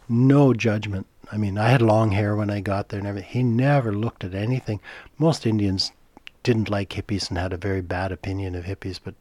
[0.08, 1.08] no judgment.
[1.32, 3.30] I mean, I had long hair when I got there and everything.
[3.32, 4.80] He never looked at anything.
[5.18, 5.92] Most Indians
[6.44, 9.16] didn't like hippies and had a very bad opinion of hippies, but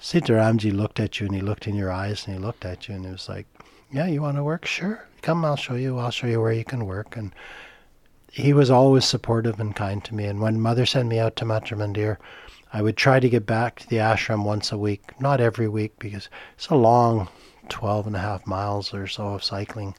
[0.00, 2.94] Sitaramji looked at you and he looked in your eyes and he looked at you
[2.96, 3.46] and he was like,
[3.92, 4.66] Yeah, you want to work?
[4.66, 5.06] Sure.
[5.22, 5.98] Come, I'll show you.
[5.98, 7.16] I'll show you where you can work.
[7.16, 7.34] And
[8.30, 10.24] he was always supportive and kind to me.
[10.24, 12.18] And when mother sent me out to Matrimandir,
[12.72, 15.98] I would try to get back to the ashram once a week, not every week
[15.98, 17.28] because it's a long
[17.68, 19.94] 12 and a half miles or so of cycling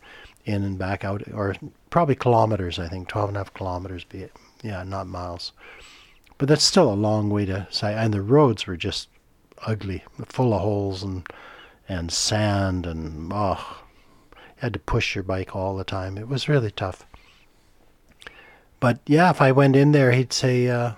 [0.46, 1.56] in and back out, or
[1.90, 4.34] probably kilometers, I think, 12 and a half kilometers, be it.
[4.62, 5.54] Yeah, not miles.
[6.38, 7.94] But that's still a long way to say.
[7.94, 9.08] And the roads were just
[9.66, 11.28] ugly, full of holes and
[11.88, 13.83] and sand and oh,
[14.64, 16.18] had to push your bike all the time.
[16.18, 17.06] It was really tough.
[18.80, 20.94] But yeah, if I went in there, he'd say, uh,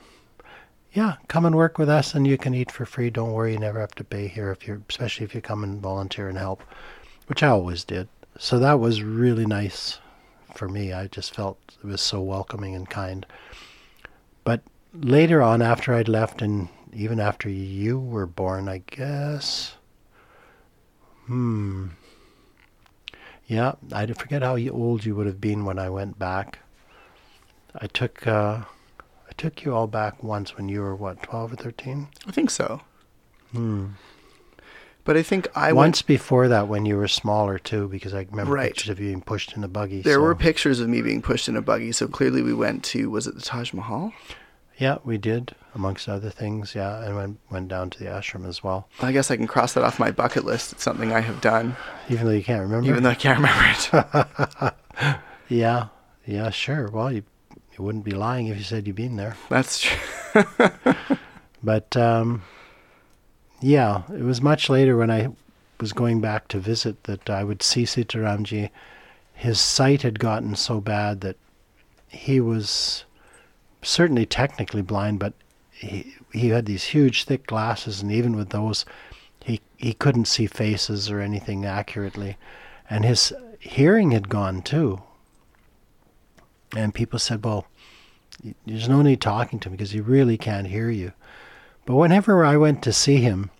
[0.93, 3.09] "Yeah, come and work with us, and you can eat for free.
[3.09, 5.81] Don't worry, you never have to pay here if you're, especially if you come and
[5.81, 6.61] volunteer and help,"
[7.25, 8.07] which I always did.
[8.37, 9.99] So that was really nice
[10.53, 10.93] for me.
[10.93, 13.25] I just felt it was so welcoming and kind.
[14.43, 14.61] But
[14.93, 19.75] later on, after I'd left, and even after you were born, I guess.
[21.25, 21.87] Hmm.
[23.47, 26.59] Yeah, I forget how old you would have been when I went back.
[27.79, 28.61] I took uh,
[29.29, 32.07] I took you all back once when you were what, twelve or thirteen?
[32.27, 32.81] I think so.
[33.51, 33.87] Hmm.
[35.03, 36.07] But I think I once went.
[36.07, 38.69] before that when you were smaller too, because I remember Right.
[38.69, 40.01] pictures of you being pushed in a buggy.
[40.01, 42.83] There so- were pictures of me being pushed in a buggy, so clearly we went
[42.85, 44.13] to was it the Taj Mahal?
[44.77, 46.75] Yeah, we did, amongst other things.
[46.75, 48.89] Yeah, and went went down to the ashram as well.
[49.01, 50.73] I guess I can cross that off my bucket list.
[50.73, 51.77] It's something I have done,
[52.09, 52.89] Even though you can't remember.
[52.89, 55.13] even though I can't remember it.
[55.49, 55.87] yeah,
[56.25, 56.89] yeah, sure.
[56.89, 57.23] Well, you
[57.77, 59.35] you wouldn't be lying if you said you'd been there.
[59.49, 60.45] That's true.
[61.63, 62.43] But um,
[63.59, 65.29] yeah, it was much later when I
[65.79, 68.69] was going back to visit that I would see Sitaramji.
[69.33, 71.37] His sight had gotten so bad that
[72.07, 73.05] he was
[73.85, 75.33] certainly technically blind, but
[75.71, 78.85] he he had these huge thick glasses, and even with those,
[79.43, 82.37] he he couldn't see faces or anything accurately,
[82.89, 85.01] and his hearing had gone too.
[86.75, 87.67] And people said, "Well,
[88.65, 91.13] there's no need talking to him because he really can't hear you."
[91.85, 93.51] But whenever I went to see him,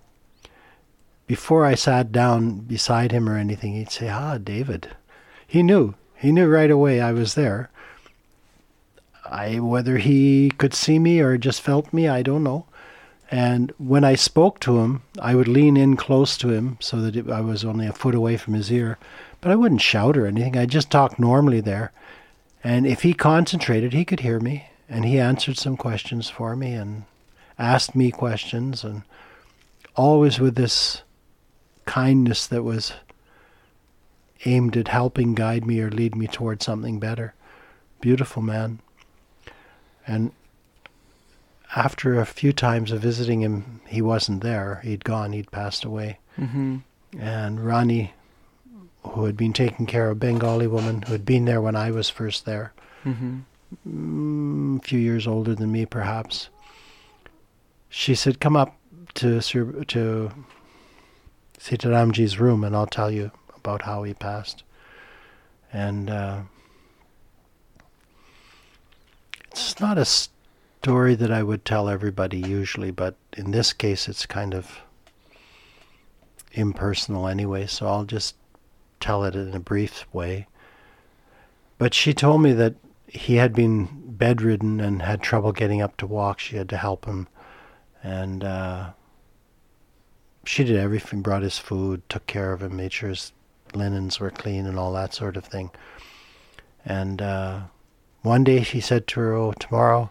[1.28, 4.89] before I sat down beside him or anything, he'd say, "Ah, David."
[5.47, 5.95] He knew.
[6.15, 7.69] He knew right away I was there.
[9.26, 12.65] I whether he could see me or just felt me, I don't know.
[13.32, 17.15] And when I spoke to him, I would lean in close to him so that
[17.15, 18.97] it, I was only a foot away from his ear.
[19.41, 20.57] But I wouldn't shout or anything.
[20.57, 21.91] I just talked normally there.
[22.63, 24.69] And if he concentrated, he could hear me.
[24.88, 27.05] And he answered some questions for me and
[27.57, 28.84] asked me questions.
[28.84, 29.01] And
[29.95, 31.01] always with this
[31.86, 32.93] kindness that was
[34.45, 37.34] aimed at helping guide me or lead me towards something better.
[38.01, 38.80] Beautiful man.
[40.08, 40.32] And
[41.76, 44.82] after a few times of visiting him, he wasn't there.
[44.84, 46.20] He'd gone, he'd passed away.
[46.36, 46.78] hmm
[47.18, 48.14] And Rani,
[49.03, 51.91] who had been taking care of a Bengali woman who had been there when I
[51.91, 53.39] was first there, hmm
[53.88, 56.49] mm, a few years older than me perhaps,
[57.89, 58.78] she said, "Come up
[59.16, 60.32] to Sir, to
[61.60, 64.64] Sitaramji's room, and I'll tell you about how he passed."
[65.72, 66.41] And uh,
[69.56, 74.26] it's not a story that I would tell everybody usually, but in this case, it's
[74.26, 74.80] kind of
[76.51, 77.66] impersonal anyway.
[77.66, 78.36] So I'll just
[78.99, 80.47] tell it in a brief way.
[81.78, 82.76] But she told me that
[83.08, 83.88] he had been
[84.18, 86.39] bedridden and had trouble getting up to walk.
[86.39, 87.28] She had to help him,
[88.03, 88.89] and uh,
[90.43, 91.22] she did everything.
[91.22, 93.32] Brought his food, took care of him, made sure his
[93.74, 95.72] linens were clean, and all that sort of thing.
[96.86, 97.62] And uh,
[98.26, 100.09] one day she said to her, "Oh, tomorrow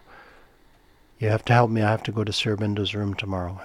[1.19, 1.81] you have to help me.
[1.81, 3.61] I have to go to Sri Aurobindo's room tomorrow."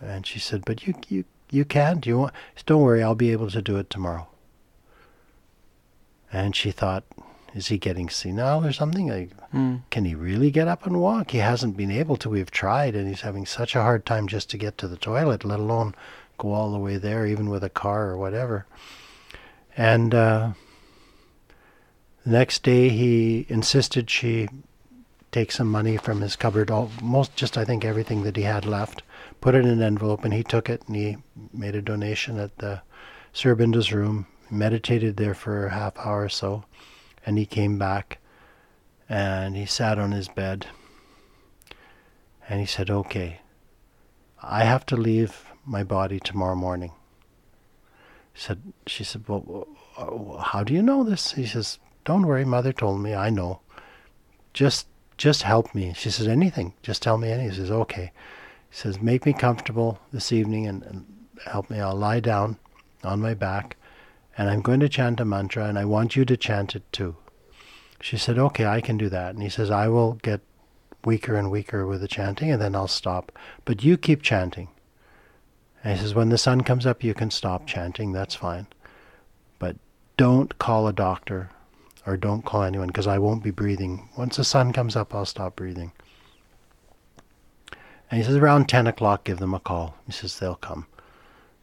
[0.00, 2.06] And she said, "But you you you can't.
[2.06, 2.34] You want?
[2.66, 3.02] Don't worry.
[3.02, 4.28] I'll be able to do it tomorrow."
[6.32, 7.04] And she thought,
[7.54, 9.08] "Is he getting senile or something?
[9.08, 9.80] Like, Mm.
[9.90, 11.32] can he really get up and walk?
[11.32, 12.28] He hasn't been able to.
[12.30, 15.44] We've tried, and he's having such a hard time just to get to the toilet,
[15.44, 15.94] let alone
[16.38, 18.66] go all the way there, even with a car or whatever."
[19.76, 20.50] And uh,
[22.24, 24.48] the next day, he insisted she
[25.32, 28.66] take some money from his cupboard, all, most just I think everything that he had
[28.66, 29.02] left,
[29.40, 31.16] put it in an envelope, and he took it and he
[31.52, 32.82] made a donation at the
[33.32, 36.64] Sri room, meditated there for a half hour or so,
[37.24, 38.18] and he came back
[39.08, 40.66] and he sat on his bed
[42.48, 43.40] and he said, Okay,
[44.42, 46.92] I have to leave my body tomorrow morning.
[48.32, 49.68] He said, She said, Well,
[50.42, 51.32] how do you know this?
[51.32, 53.60] He says, Don't worry, mother told me, I know.
[54.52, 54.86] Just
[55.20, 55.92] just help me.
[55.94, 57.50] She says, Anything, just tell me anything.
[57.50, 58.10] He says, Okay.
[58.70, 61.06] He says, Make me comfortable this evening and, and
[61.44, 61.78] help me.
[61.78, 62.56] I'll lie down
[63.04, 63.76] on my back
[64.38, 67.16] and I'm going to chant a mantra and I want you to chant it too.
[68.00, 69.34] She said, Okay, I can do that.
[69.34, 70.40] And he says, I will get
[71.04, 73.30] weaker and weaker with the chanting and then I'll stop.
[73.66, 74.68] But you keep chanting.
[75.84, 78.12] And he says, When the sun comes up, you can stop chanting.
[78.12, 78.68] That's fine.
[79.58, 79.76] But
[80.16, 81.50] don't call a doctor
[82.06, 84.08] or don't call anyone because I won't be breathing.
[84.16, 85.92] Once the sun comes up, I'll stop breathing.
[88.10, 89.96] And he says, Around 10 o'clock, give them a call.
[90.06, 90.86] He says, They'll come.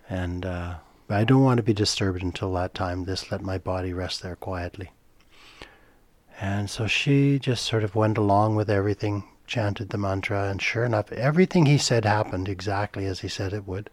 [0.09, 0.75] And uh,
[1.09, 3.05] I don't want to be disturbed until that time.
[3.05, 4.91] Just let my body rest there quietly.
[6.39, 10.85] And so she just sort of went along with everything, chanted the mantra, and sure
[10.85, 13.89] enough, everything he said happened exactly as he said it would.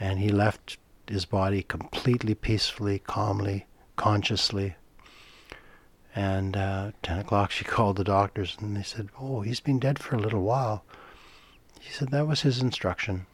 [0.00, 3.66] And he left his body completely peacefully, calmly,
[3.96, 4.76] consciously.
[6.16, 9.98] And uh, 10 o'clock, she called the doctors, and they said, Oh, he's been dead
[9.98, 10.82] for a little while.
[11.80, 13.26] He said that was his instruction.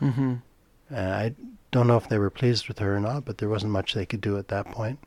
[0.00, 0.36] Mm-hmm.
[0.94, 1.34] Uh, I
[1.72, 4.06] don't know if they were pleased with her or not, but there wasn't much they
[4.06, 4.98] could do at that point.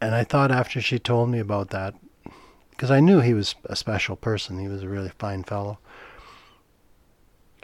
[0.00, 1.94] And I thought after she told me about that,
[2.70, 5.78] because I knew he was a special person, he was a really fine fellow.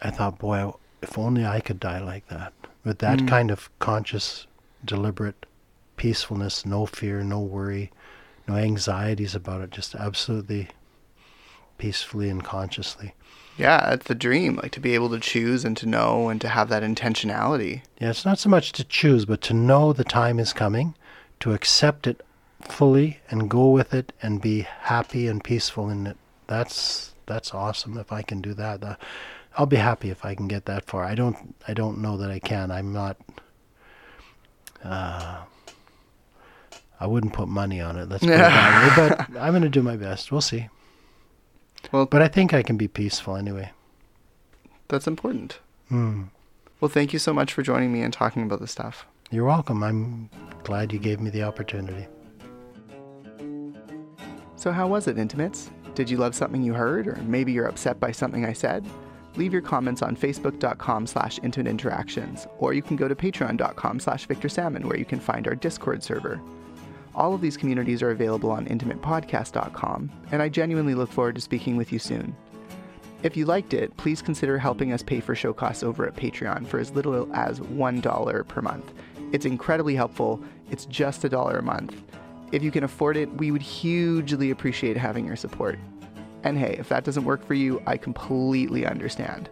[0.03, 0.73] I thought, boy,
[1.03, 2.53] if only I could die like that,
[2.85, 3.29] with that Mm.
[3.29, 4.47] kind of conscious,
[4.85, 5.47] deliberate
[5.97, 7.91] peacefulness, no fear, no worry,
[8.47, 10.69] no anxieties about it, just absolutely
[11.79, 13.15] peacefully and consciously.
[13.57, 16.49] Yeah, it's the dream, like to be able to choose and to know and to
[16.49, 17.83] have that intentionality.
[18.01, 20.95] Yeah, it's not so much to choose, but to know the time is coming,
[21.41, 22.21] to accept it
[22.63, 26.17] fully and go with it and be happy and peaceful in it.
[26.47, 28.83] That's that's awesome if I can do that.
[28.83, 28.97] Uh,
[29.57, 31.05] I'll be happy if I can get that far.
[31.05, 32.71] I don't I don't know that I can.
[32.71, 33.17] I'm not
[34.83, 35.43] uh,
[37.05, 38.09] I wouldn't put money on it.
[38.09, 39.27] Let's put it that way.
[39.35, 40.33] But I'm going to do my best.
[40.33, 40.69] We'll see.
[41.93, 43.71] Well- but I think I can be peaceful anyway.
[44.89, 45.59] That's important.
[45.91, 46.25] Hmm.
[46.81, 49.07] Well, thank you so much for joining me and talking about this stuff.
[49.31, 49.83] You're welcome.
[49.83, 50.31] I'm
[50.65, 52.07] glad you gave me the opportunity.
[54.57, 55.71] So, how was it, Intimates?
[55.95, 58.85] Did you love something you heard, or maybe you're upset by something I said?
[59.37, 64.27] Leave your comments on facebook.com slash intimate interactions, or you can go to patreon.com slash
[64.27, 66.41] Victor Salmon, where you can find our Discord server.
[67.15, 71.77] All of these communities are available on intimatepodcast.com, and I genuinely look forward to speaking
[71.77, 72.35] with you soon.
[73.23, 76.67] If you liked it, please consider helping us pay for show costs over at Patreon
[76.67, 78.93] for as little as $1 per month.
[79.33, 80.43] It's incredibly helpful.
[80.71, 82.03] It's just a dollar a month.
[82.53, 85.79] If you can afford it, we would hugely appreciate having your support.
[86.43, 89.49] And hey, if that doesn't work for you, I completely understand.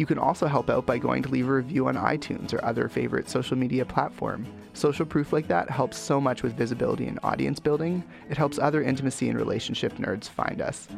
[0.00, 2.88] You can also help out by going to leave a review on iTunes or other
[2.88, 4.46] favorite social media platform.
[4.72, 8.02] Social proof like that helps so much with visibility and audience building.
[8.30, 10.88] It helps other intimacy and relationship nerds find us.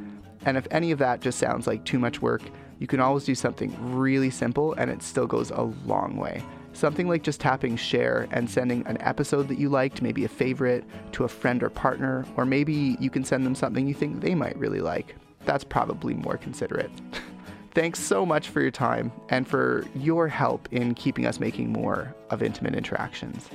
[0.47, 2.43] And if any of that just sounds like too much work,
[2.79, 6.41] you can always do something really simple and it still goes a long way.
[6.73, 10.85] Something like just tapping share and sending an episode that you liked, maybe a favorite,
[11.11, 14.37] to a friend or partner, or maybe you can send them something you think they
[14.37, 15.17] might really like.
[15.45, 16.93] That's probably more considerate.
[17.75, 22.15] Thanks so much for your time and for your help in keeping us making more
[22.29, 23.49] of intimate interactions.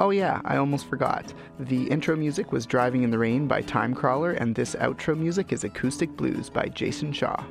[0.00, 1.32] Oh, yeah, I almost forgot.
[1.60, 5.62] The intro music was Driving in the Rain by Timecrawler, and this outro music is
[5.62, 7.44] Acoustic Blues by Jason Shaw.